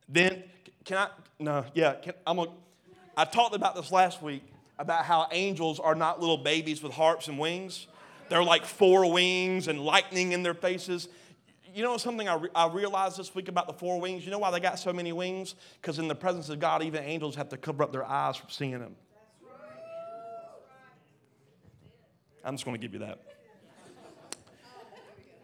[0.08, 0.44] Then,
[0.84, 1.08] can I?
[1.40, 1.94] No, yeah.
[1.94, 2.46] Can, I'm a,
[3.16, 4.44] I talked about this last week
[4.78, 7.88] about how angels are not little babies with harps and wings.
[8.28, 11.08] They're like four wings and lightning in their faces.
[11.72, 14.24] You know something I, re- I realized this week about the four wings?
[14.24, 15.54] You know why they got so many wings?
[15.80, 18.48] Because in the presence of God, even angels have to cover up their eyes from
[18.50, 18.96] seeing Him.
[22.44, 23.20] I'm just going to give you that.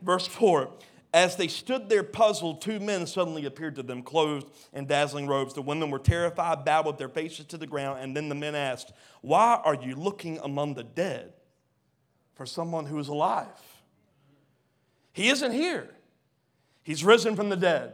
[0.01, 0.71] Verse 4
[1.13, 5.53] As they stood there puzzled, two men suddenly appeared to them, clothed in dazzling robes.
[5.53, 8.55] The women were terrified, bowed with their faces to the ground, and then the men
[8.55, 11.35] asked, Why are you looking among the dead?
[12.43, 13.47] For someone who is alive.
[15.13, 15.89] He isn't here,
[16.83, 17.93] He's risen from the dead.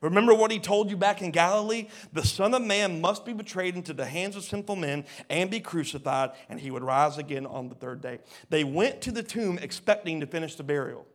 [0.00, 1.88] Remember what he told you back in Galilee?
[2.14, 5.60] The Son of Man must be betrayed into the hands of sinful men and be
[5.60, 8.20] crucified, and he would rise again on the third day.
[8.48, 11.06] They went to the tomb expecting to finish the burial,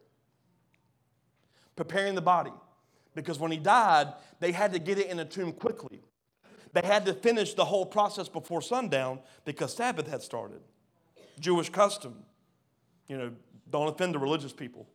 [1.75, 2.53] preparing the body.
[3.15, 6.03] Because when he died, they had to get it in a tomb quickly.
[6.73, 10.61] They had to finish the whole process before sundown because Sabbath had started.
[11.39, 12.15] Jewish custom.
[13.07, 13.31] You know,
[13.69, 14.87] don't offend the religious people.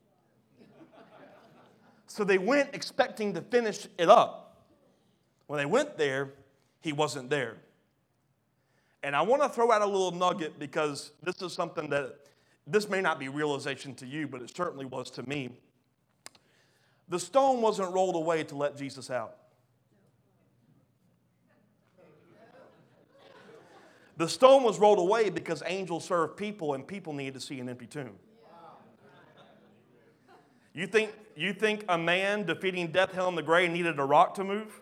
[2.07, 4.62] So they went expecting to finish it up.
[5.47, 6.32] When they went there,
[6.80, 7.57] he wasn't there.
[9.03, 12.16] And I want to throw out a little nugget because this is something that
[12.66, 15.51] this may not be realization to you, but it certainly was to me.
[17.09, 19.36] The stone wasn't rolled away to let Jesus out.
[24.17, 27.69] The stone was rolled away because angels serve people and people needed to see an
[27.69, 28.17] empty tomb.
[30.73, 34.35] You think, you think a man defeating death, hell, and the grave needed a rock
[34.35, 34.81] to move?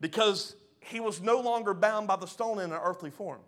[0.00, 3.40] Because he was no longer bound by the stone in an earthly form.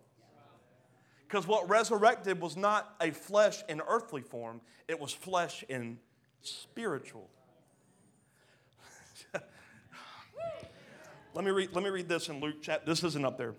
[1.27, 5.97] Because what resurrected was not a flesh in earthly form, it was flesh in
[6.43, 7.29] spiritual.
[11.33, 12.85] let, me read, let me read this in Luke chapter.
[12.85, 13.53] This isn't up there.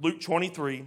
[0.00, 0.84] Luke 23.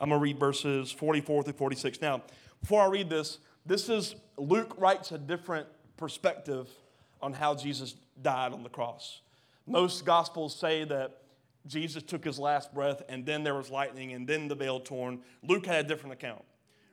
[0.00, 2.00] I'm going to read verses 44 through 46.
[2.00, 2.22] Now,
[2.60, 6.68] before I read this, this is Luke writes a different perspective
[7.20, 9.20] on how Jesus died on the cross.
[9.66, 11.18] Most gospels say that
[11.66, 15.20] Jesus took his last breath and then there was lightning and then the veil torn.
[15.42, 16.42] Luke had a different account.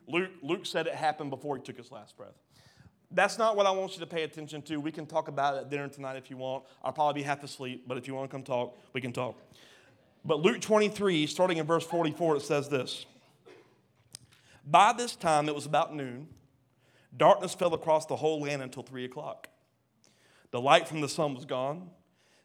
[0.06, 2.38] Luke, Luke said it happened before he took his last breath.
[3.12, 4.76] That's not what I want you to pay attention to.
[4.78, 6.64] We can talk about it at dinner tonight if you want.
[6.82, 9.36] I'll probably be half asleep, but if you want to come talk, we can talk.
[10.24, 13.06] But Luke 23, starting in verse 44, it says this
[14.64, 16.28] By this time, it was about noon.
[17.16, 19.48] Darkness fell across the whole land until three o'clock.
[20.52, 21.90] The light from the sun was gone,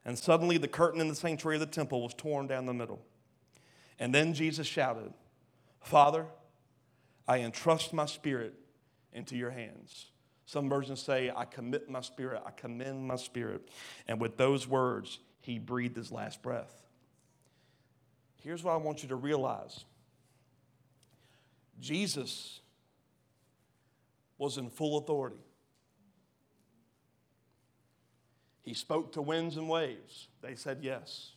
[0.04, 3.06] and suddenly the curtain in the sanctuary of the temple was torn down the middle.
[4.00, 5.14] And then Jesus shouted,
[5.82, 6.26] Father,
[7.28, 8.56] I entrust my spirit
[9.14, 10.08] into your hands.
[10.46, 13.68] Some versions say, I commit my spirit, I commend my spirit.
[14.08, 16.84] And with those words, he breathed his last breath.
[18.44, 19.86] Here's what I want you to realize
[21.80, 22.60] Jesus
[24.38, 25.44] was in full authority.
[28.62, 30.28] He spoke to winds and waves.
[30.42, 31.32] They said yes.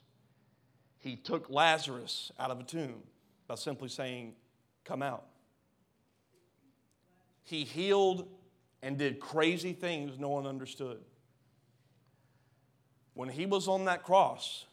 [0.99, 3.03] He took Lazarus out of a tomb
[3.47, 4.35] by simply saying,
[4.85, 5.27] Come out.
[7.43, 8.29] He healed
[8.83, 10.99] and did crazy things no one understood.
[13.15, 14.67] When he was on that cross,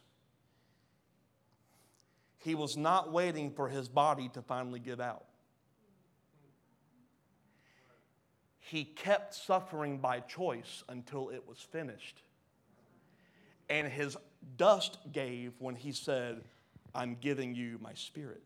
[2.38, 5.24] he was not waiting for his body to finally give out.
[8.60, 12.22] He kept suffering by choice until it was finished.
[13.68, 14.16] And his
[14.56, 16.42] dust gave when he said,
[16.94, 18.42] I'm giving you my spirit.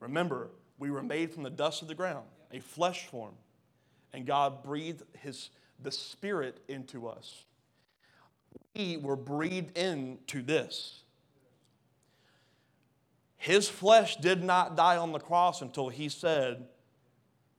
[0.00, 3.34] Remember, we were made from the dust of the ground, a flesh form,
[4.12, 5.50] and God breathed his,
[5.82, 7.44] the spirit into us.
[8.74, 11.02] We were breathed into this.
[13.36, 16.66] His flesh did not die on the cross until he said,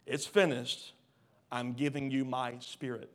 [0.06, 0.94] It's finished.
[1.52, 3.10] I'm giving you my spirit.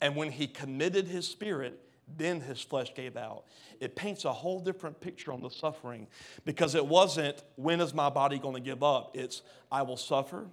[0.00, 1.80] And when he committed his spirit,
[2.16, 3.44] then his flesh gave out.
[3.80, 6.06] It paints a whole different picture on the suffering
[6.44, 9.16] because it wasn't, when is my body going to give up?
[9.16, 10.46] It's, I will suffer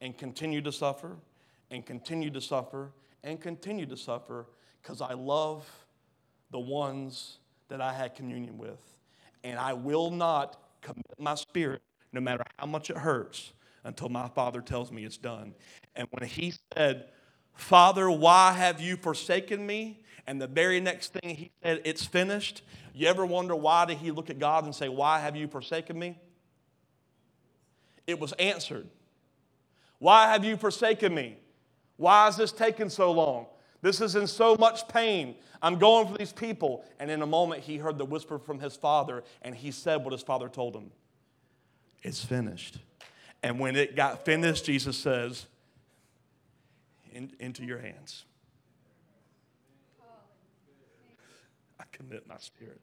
[0.00, 1.16] and continue to suffer
[1.70, 2.92] and continue to suffer
[3.22, 4.46] and continue to suffer
[4.82, 5.66] because I love
[6.50, 7.38] the ones
[7.68, 8.80] that I had communion with
[9.44, 11.82] and I will not commit my spirit,
[12.12, 13.52] no matter how much it hurts,
[13.84, 15.54] until my Father tells me it's done.
[15.94, 17.10] And when he said,
[17.54, 20.00] Father, why have you forsaken me?
[20.26, 22.62] And the very next thing he said, It's finished.
[22.92, 25.98] You ever wonder why did he look at God and say, Why have you forsaken
[25.98, 26.18] me?
[28.06, 28.88] It was answered.
[29.98, 31.38] Why have you forsaken me?
[31.96, 33.46] Why is this taking so long?
[33.80, 35.36] This is in so much pain.
[35.62, 36.84] I'm going for these people.
[36.98, 40.12] And in a moment, he heard the whisper from his father, and he said what
[40.12, 40.90] his father told him
[42.02, 42.78] It's finished.
[43.42, 45.46] And when it got finished, Jesus says,
[47.14, 48.24] in, Into your hands.
[51.80, 52.80] I commit my spirit.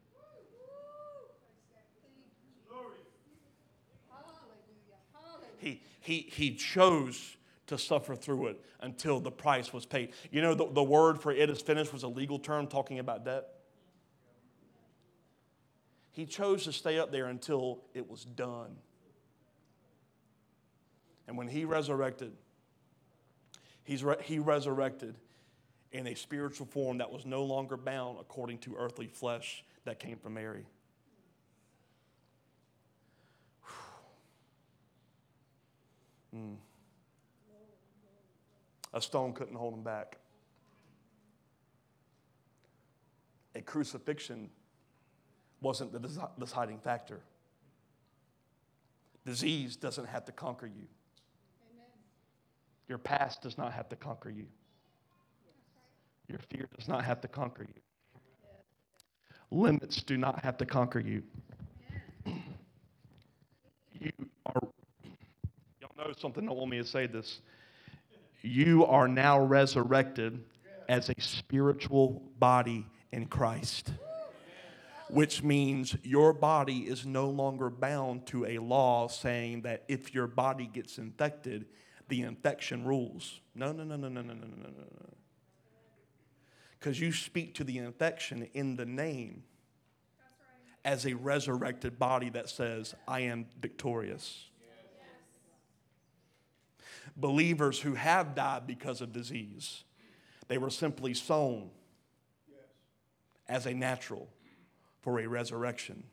[5.58, 7.36] He, he, he chose
[7.68, 10.12] to suffer through it until the price was paid.
[10.32, 13.24] You know, the, the word for it is finished was a legal term talking about
[13.24, 13.46] debt.
[16.10, 18.76] He chose to stay up there until it was done.
[21.28, 22.32] And when he resurrected,
[23.84, 25.14] he's re- he resurrected
[25.92, 30.16] in a spiritual form that was no longer bound according to earthly flesh that came
[30.16, 30.64] from Mary.
[36.34, 36.56] Mm.
[38.94, 40.16] A stone couldn't hold him back.
[43.54, 44.48] A crucifixion
[45.60, 47.20] wasn't the deciding factor.
[49.24, 50.86] Disease doesn't have to conquer you.
[52.88, 54.46] Your past does not have to conquer you.
[56.28, 57.80] Your fear does not have to conquer you.
[59.50, 61.22] Limits do not have to conquer you.
[64.00, 64.10] You
[64.46, 64.62] are,
[65.80, 67.40] y'all know something don't want me to say this
[68.42, 70.42] you are now resurrected
[70.88, 73.92] as a spiritual body in Christ.
[75.08, 80.26] Which means your body is no longer bound to a law saying that if your
[80.26, 81.66] body gets infected,
[82.12, 83.40] the infection rules.
[83.54, 84.68] No, no, no, no, no, no, no, no, no.
[84.68, 85.14] no.
[86.78, 89.44] Because you speak to the infection in the name
[90.84, 94.44] as a resurrected body that says, I am victorious.
[97.16, 99.82] Believers who have died because of disease,
[100.48, 101.70] they were simply sown
[103.48, 104.28] as a natural
[105.00, 106.04] for a resurrection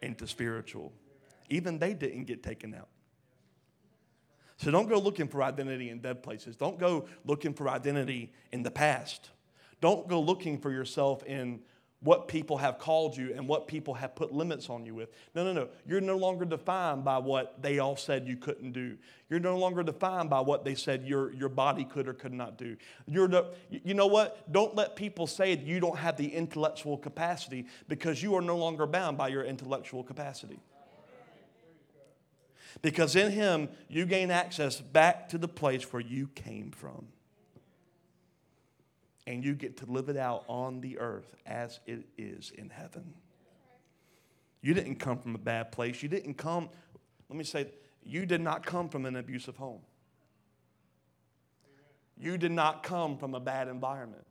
[0.00, 0.90] into spiritual.
[1.50, 2.88] Even they didn't get taken out.
[4.58, 6.56] So don't go looking for identity in dead places.
[6.56, 9.30] Don't go looking for identity in the past.
[9.80, 11.60] Don't go looking for yourself in
[12.00, 15.10] what people have called you and what people have put limits on you with.
[15.34, 15.68] No, no, no.
[15.86, 18.96] You're no longer defined by what they all said you couldn't do.
[19.28, 22.58] You're no longer defined by what they said your, your body could or could not
[22.58, 22.76] do.
[23.06, 24.50] You're no, you know what?
[24.52, 28.56] Don't let people say that you don't have the intellectual capacity because you are no
[28.56, 30.60] longer bound by your intellectual capacity.
[32.82, 37.06] Because in Him, you gain access back to the place where you came from
[39.26, 43.14] and you get to live it out on the earth as it is in heaven.
[44.62, 46.02] You didn't come from a bad place.
[46.02, 46.68] You didn't come,
[47.28, 47.68] let me say,
[48.04, 49.80] you did not come from an abusive home.
[52.18, 54.24] You did not come from a bad environment.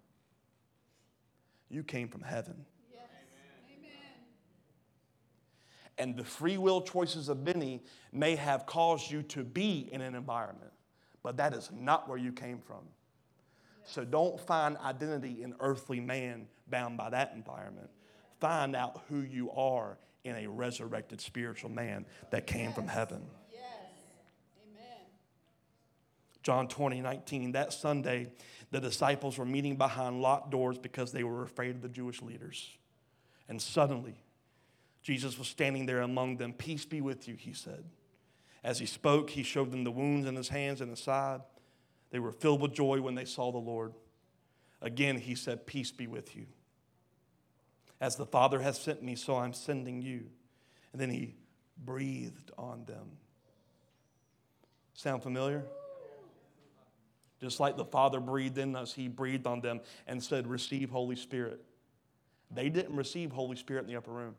[1.70, 2.66] You came from heaven.
[2.92, 3.02] Yes.
[3.78, 3.92] Amen.
[5.98, 7.82] And the free will choices of many
[8.12, 10.72] may have caused you to be in an environment,
[11.24, 12.84] but that is not where you came from.
[13.86, 17.90] So don't find identity in earthly man bound by that environment.
[18.40, 22.76] Find out who you are in a resurrected spiritual man that came yes.
[22.76, 23.22] from heaven.
[23.54, 23.62] Yes.
[24.68, 24.98] Amen.
[26.42, 27.52] John 20, 19.
[27.52, 28.32] That Sunday,
[28.72, 32.70] the disciples were meeting behind locked doors because they were afraid of the Jewish leaders.
[33.48, 34.16] And suddenly,
[35.06, 36.52] Jesus was standing there among them.
[36.52, 37.84] Peace be with you, he said.
[38.64, 41.42] As he spoke, he showed them the wounds in his hands and his side.
[42.10, 43.94] They were filled with joy when they saw the Lord.
[44.82, 46.48] Again, he said, Peace be with you.
[48.02, 50.24] As the Father has sent me, so I'm sending you.
[50.92, 51.36] And then he
[51.78, 53.12] breathed on them.
[54.96, 55.66] Sound familiar?
[57.40, 61.16] Just like the Father breathed in us, he breathed on them and said, Receive Holy
[61.16, 61.64] Spirit.
[62.50, 64.36] They didn't receive Holy Spirit in the upper room,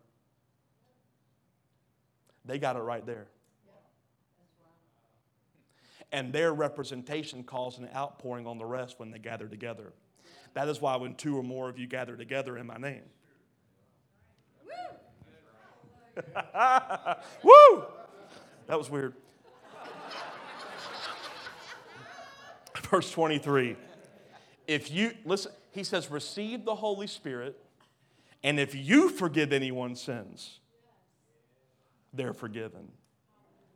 [2.47, 3.28] they got it right there
[6.12, 9.92] and their representation caused an outpouring on the rest when they gather together.
[10.55, 13.03] That is why when two or more of you gather together in my name.
[17.42, 17.84] Woo!
[18.66, 19.12] That was weird.
[22.90, 23.76] Verse 23.
[24.66, 27.61] If you, listen, he says, receive the Holy Spirit,
[28.42, 30.61] and if you forgive anyone's sins,
[32.16, 32.88] they're forgiven.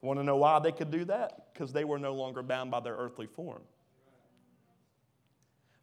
[0.02, 1.52] Want to know why they could do that?
[1.52, 3.62] Because they were no longer bound by their earthly form.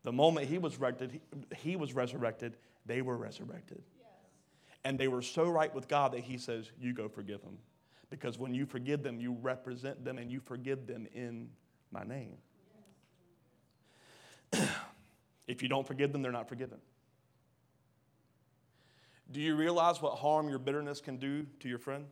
[0.03, 1.21] The moment he was resurrected,
[1.57, 3.83] he was resurrected, they were resurrected.
[4.83, 7.57] And they were so right with God that he says, You go forgive them.
[8.09, 11.49] Because when you forgive them, you represent them and you forgive them in
[11.91, 12.37] my name.
[15.47, 16.77] if you don't forgive them, they're not forgiven.
[19.29, 22.05] Do you realize what harm your bitterness can do to your friend?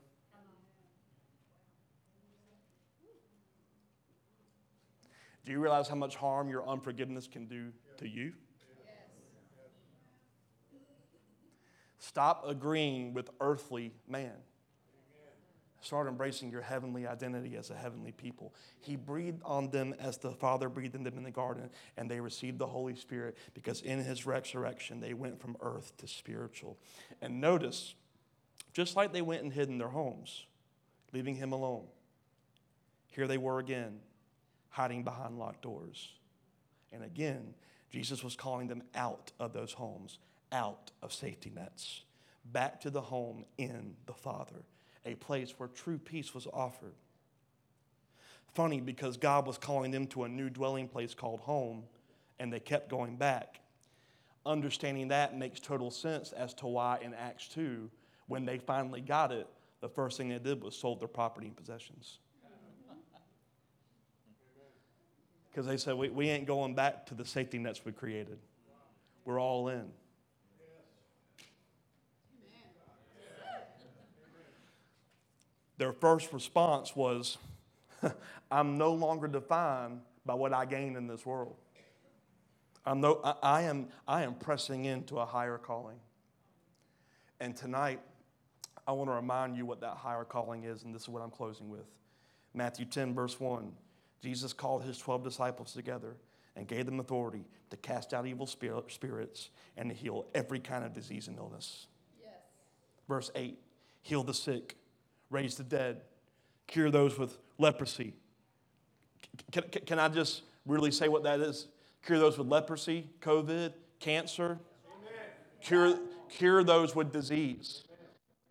[5.45, 8.33] Do you realize how much harm your unforgiveness can do to you?
[11.99, 14.33] Stop agreeing with earthly man.
[15.81, 18.55] Start embracing your heavenly identity as a heavenly people.
[18.79, 22.19] He breathed on them as the Father breathed in them in the garden, and they
[22.19, 26.79] received the Holy Spirit because in his resurrection they went from earth to spiritual.
[27.21, 27.93] And notice,
[28.73, 30.47] just like they went and hid in their homes,
[31.13, 31.85] leaving him alone,
[33.09, 33.99] here they were again
[34.76, 36.09] hiding behind locked doors.
[36.91, 37.53] And again,
[37.89, 40.19] Jesus was calling them out of those homes,
[40.51, 42.01] out of safety nets,
[42.51, 44.65] back to the home in the Father,
[45.05, 46.91] a place where true peace was offered.
[48.53, 51.84] Funny because God was calling them to a new dwelling place called home,
[52.38, 53.61] and they kept going back.
[54.45, 57.89] Understanding that makes total sense as to why in Acts 2,
[58.28, 59.47] when they finally got it,
[59.80, 62.19] the first thing they did was sold their property and possessions.
[65.55, 68.39] Because they said, we, we ain't going back to the safety nets we created.
[69.23, 69.85] We're all in.
[75.77, 77.37] Their first response was,
[78.51, 81.55] I'm no longer defined by what I gain in this world.
[82.85, 85.99] I'm no, I, I, am, I am pressing into a higher calling.
[87.39, 88.01] And tonight,
[88.85, 91.31] I want to remind you what that higher calling is, and this is what I'm
[91.31, 91.85] closing with.
[92.53, 93.71] Matthew 10, verse 1.
[94.22, 96.16] Jesus called his 12 disciples together
[96.55, 100.93] and gave them authority to cast out evil spirits and to heal every kind of
[100.93, 101.88] disease and illness.
[102.22, 102.34] Yes.
[103.07, 103.57] Verse 8
[104.01, 104.76] heal the sick,
[105.32, 106.01] raise the dead,
[106.68, 108.13] cure those with leprosy.
[109.51, 111.68] Can, can, can I just really say what that is?
[112.05, 114.59] Cure those with leprosy, COVID, cancer,
[115.59, 115.97] cure,
[116.30, 117.84] cure those with disease,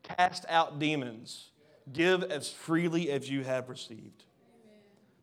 [0.03, 1.51] cast out demons,
[1.93, 4.24] give as freely as you have received.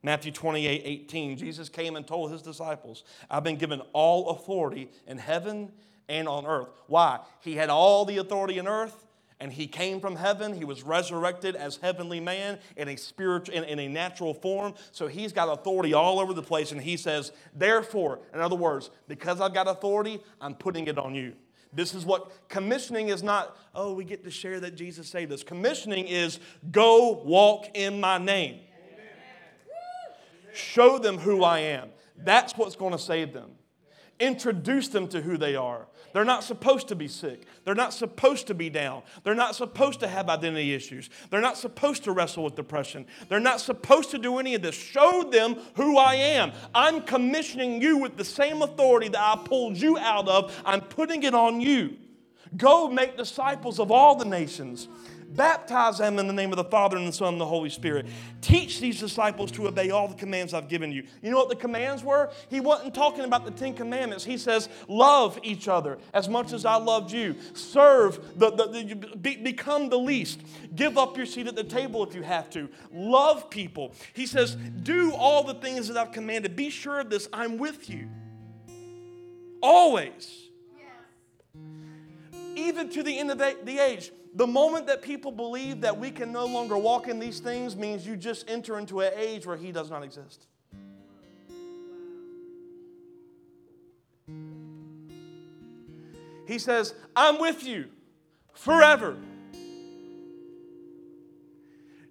[0.03, 5.17] Matthew 28 18, Jesus came and told his disciples, I've been given all authority in
[5.17, 5.71] heaven
[6.09, 6.69] and on earth.
[6.87, 7.19] Why?
[7.41, 9.05] He had all the authority in earth,
[9.39, 10.53] and he came from heaven.
[10.53, 14.73] He was resurrected as heavenly man in a spiritual, in, in, a natural form.
[14.91, 16.71] So he's got authority all over the place.
[16.71, 21.15] And he says, therefore, in other words, because I've got authority, I'm putting it on
[21.15, 21.33] you.
[21.73, 25.41] This is what commissioning is not, oh, we get to share that Jesus saved us.
[25.41, 26.39] Commissioning is
[26.71, 28.59] go walk in my name.
[30.53, 31.89] Show them who I am.
[32.17, 33.51] That's what's going to save them.
[34.19, 35.87] Introduce them to who they are.
[36.13, 37.45] They're not supposed to be sick.
[37.63, 39.01] They're not supposed to be down.
[39.23, 41.09] They're not supposed to have identity issues.
[41.29, 43.05] They're not supposed to wrestle with depression.
[43.29, 44.75] They're not supposed to do any of this.
[44.75, 46.51] Show them who I am.
[46.75, 50.61] I'm commissioning you with the same authority that I pulled you out of.
[50.65, 51.97] I'm putting it on you.
[52.57, 54.87] Go make disciples of all the nations
[55.35, 58.07] Baptize them in the name of the Father and the Son and the Holy Spirit.
[58.41, 61.03] Teach these disciples to obey all the commands I've given you.
[61.21, 62.31] You know what the commands were?
[62.49, 64.25] He wasn't talking about the Ten Commandments.
[64.25, 67.35] He says, Love each other as much as I loved you.
[67.53, 70.41] Serve, the, the, the be, become the least.
[70.75, 72.69] Give up your seat at the table if you have to.
[72.91, 73.93] Love people.
[74.13, 76.55] He says, Do all the things that I've commanded.
[76.55, 77.27] Be sure of this.
[77.31, 78.09] I'm with you.
[79.61, 80.49] Always.
[82.55, 84.11] Even to the end of the, the age.
[84.33, 88.07] The moment that people believe that we can no longer walk in these things means
[88.07, 90.47] you just enter into an age where He does not exist.
[96.47, 97.85] He says, I'm with you
[98.53, 99.17] forever.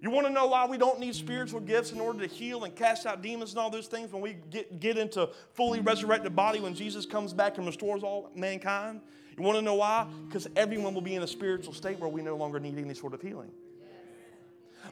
[0.01, 2.75] You want to know why we don't need spiritual gifts in order to heal and
[2.75, 6.59] cast out demons and all those things when we get, get into fully resurrected body
[6.59, 9.01] when Jesus comes back and restores all mankind?
[9.41, 10.05] You want to know why?
[10.27, 13.15] Because everyone will be in a spiritual state where we no longer need any sort
[13.15, 13.49] of healing.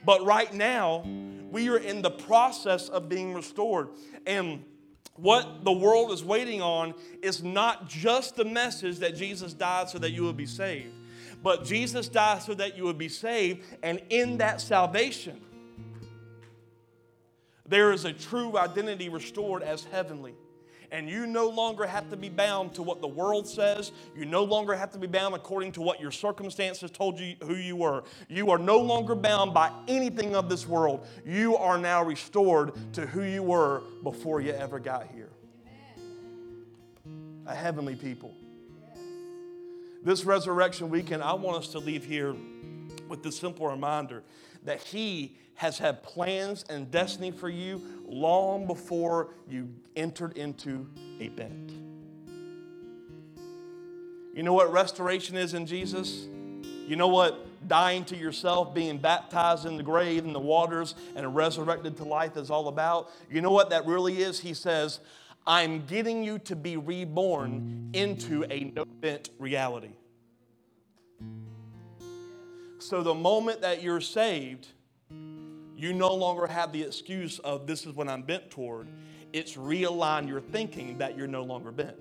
[0.04, 1.06] But right now,
[1.52, 3.90] we are in the process of being restored.
[4.26, 4.64] And
[5.14, 10.00] what the world is waiting on is not just the message that Jesus died so
[10.00, 10.96] that you would be saved,
[11.44, 13.64] but Jesus died so that you would be saved.
[13.84, 15.40] And in that salvation,
[17.68, 20.34] there is a true identity restored as heavenly
[20.92, 23.92] and you no longer have to be bound to what the world says.
[24.16, 27.56] You no longer have to be bound according to what your circumstances told you who
[27.56, 28.04] you were.
[28.28, 31.06] You are no longer bound by anything of this world.
[31.26, 35.30] You are now restored to who you were before you ever got here.
[37.46, 38.34] A heavenly people.
[40.04, 42.36] This resurrection weekend, I want us to leave here
[43.08, 44.24] with this simple reminder
[44.64, 50.88] that He has had plans and destiny for you long before you entered into
[51.20, 51.72] a bed.
[54.34, 56.28] You know what restoration is in Jesus?
[56.88, 61.36] You know what dying to yourself, being baptized in the grave in the waters, and
[61.36, 63.12] resurrected to life is all about?
[63.30, 64.40] You know what that really is?
[64.40, 65.00] He says,
[65.46, 69.92] I'm getting you to be reborn into a no bent reality.
[72.80, 74.68] So the moment that you're saved,
[75.76, 78.88] you no longer have the excuse of this is what I'm bent toward.
[79.34, 81.98] It's realign your thinking that you're no longer bent.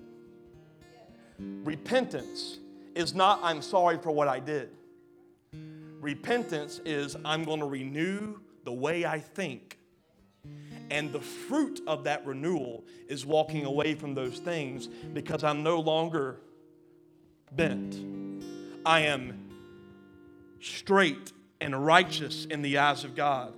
[1.37, 2.59] Repentance
[2.95, 4.69] is not I'm sorry for what I did.
[5.99, 9.77] Repentance is I'm going to renew the way I think.
[10.91, 15.79] And the fruit of that renewal is walking away from those things because I'm no
[15.79, 16.37] longer
[17.51, 17.97] bent.
[18.85, 19.48] I am
[20.61, 21.31] straight
[21.61, 23.53] and righteous in the eyes of God.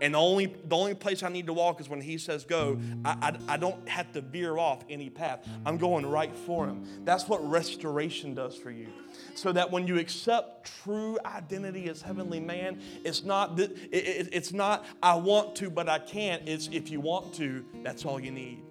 [0.00, 2.78] And the only, the only place I need to walk is when He says go.
[3.04, 3.10] I,
[3.48, 5.48] I, I don't have to veer off any path.
[5.64, 6.84] I'm going right for Him.
[7.04, 8.88] That's what restoration does for you.
[9.34, 14.52] So that when you accept true identity as heavenly man, it's not, it, it, it's
[14.52, 16.46] not I want to, but I can't.
[16.48, 18.62] It's if you want to, that's all you need.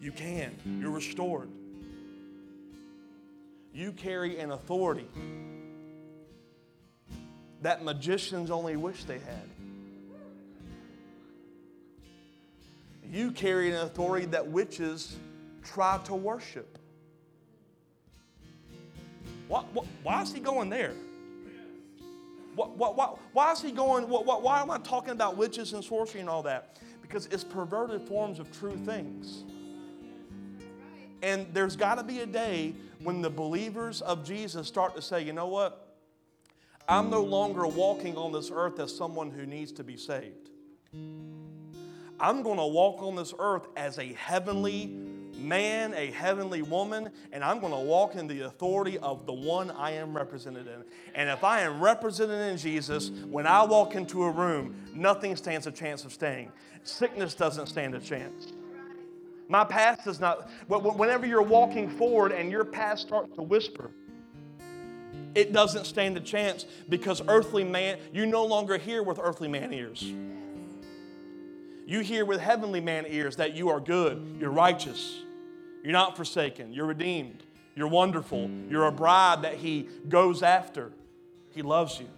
[0.00, 0.56] You can.
[0.80, 1.50] You're restored.
[3.72, 5.08] You carry an authority
[7.66, 9.50] that magicians only wish they had.
[13.10, 15.16] You carry an authority that witches
[15.64, 16.78] try to worship.
[19.48, 19.64] Why,
[20.04, 20.92] why, is he going there?
[22.54, 24.04] Why, why, why is he going?
[24.04, 26.78] Why am I talking about witches and sorcery and all that?
[27.08, 29.44] because it's perverted forms of true things.
[31.22, 35.22] And there's got to be a day when the believers of Jesus start to say,
[35.22, 35.85] you know what?
[36.88, 40.50] I'm no longer walking on this earth as someone who needs to be saved.
[42.18, 44.86] I'm going to walk on this earth as a heavenly
[45.36, 49.70] man, a heavenly woman, and I'm going to walk in the authority of the one
[49.70, 50.84] I am represented in.
[51.14, 55.66] And if I am represented in Jesus, when I walk into a room, nothing stands
[55.66, 56.52] a chance of staying.
[56.84, 58.52] Sickness doesn't stand a chance.
[59.48, 63.90] My past does not, whenever you're walking forward and your past starts to whisper,
[65.36, 69.72] it doesn't stand a chance because earthly man, you no longer hear with earthly man
[69.72, 70.02] ears.
[71.86, 75.20] You hear with heavenly man ears that you are good, you're righteous,
[75.84, 77.44] you're not forsaken, you're redeemed,
[77.76, 80.90] you're wonderful, you're a bride that He goes after.
[81.50, 82.08] He loves you,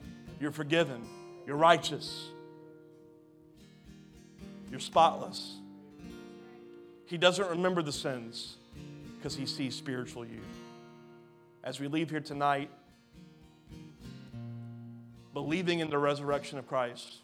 [0.40, 1.04] you're forgiven,
[1.44, 2.28] you're righteous,
[4.70, 5.56] you're spotless.
[7.06, 8.56] He doesn't remember the sins
[9.16, 10.40] because He sees spiritual you.
[11.64, 12.70] As we leave here tonight,
[15.34, 17.16] believing in the resurrection of Christ,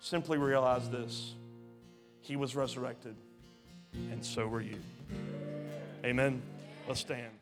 [0.00, 1.34] simply realize this
[2.20, 3.16] He was resurrected,
[4.10, 4.78] and so were you.
[6.04, 6.42] Amen.
[6.88, 7.35] Let's stand.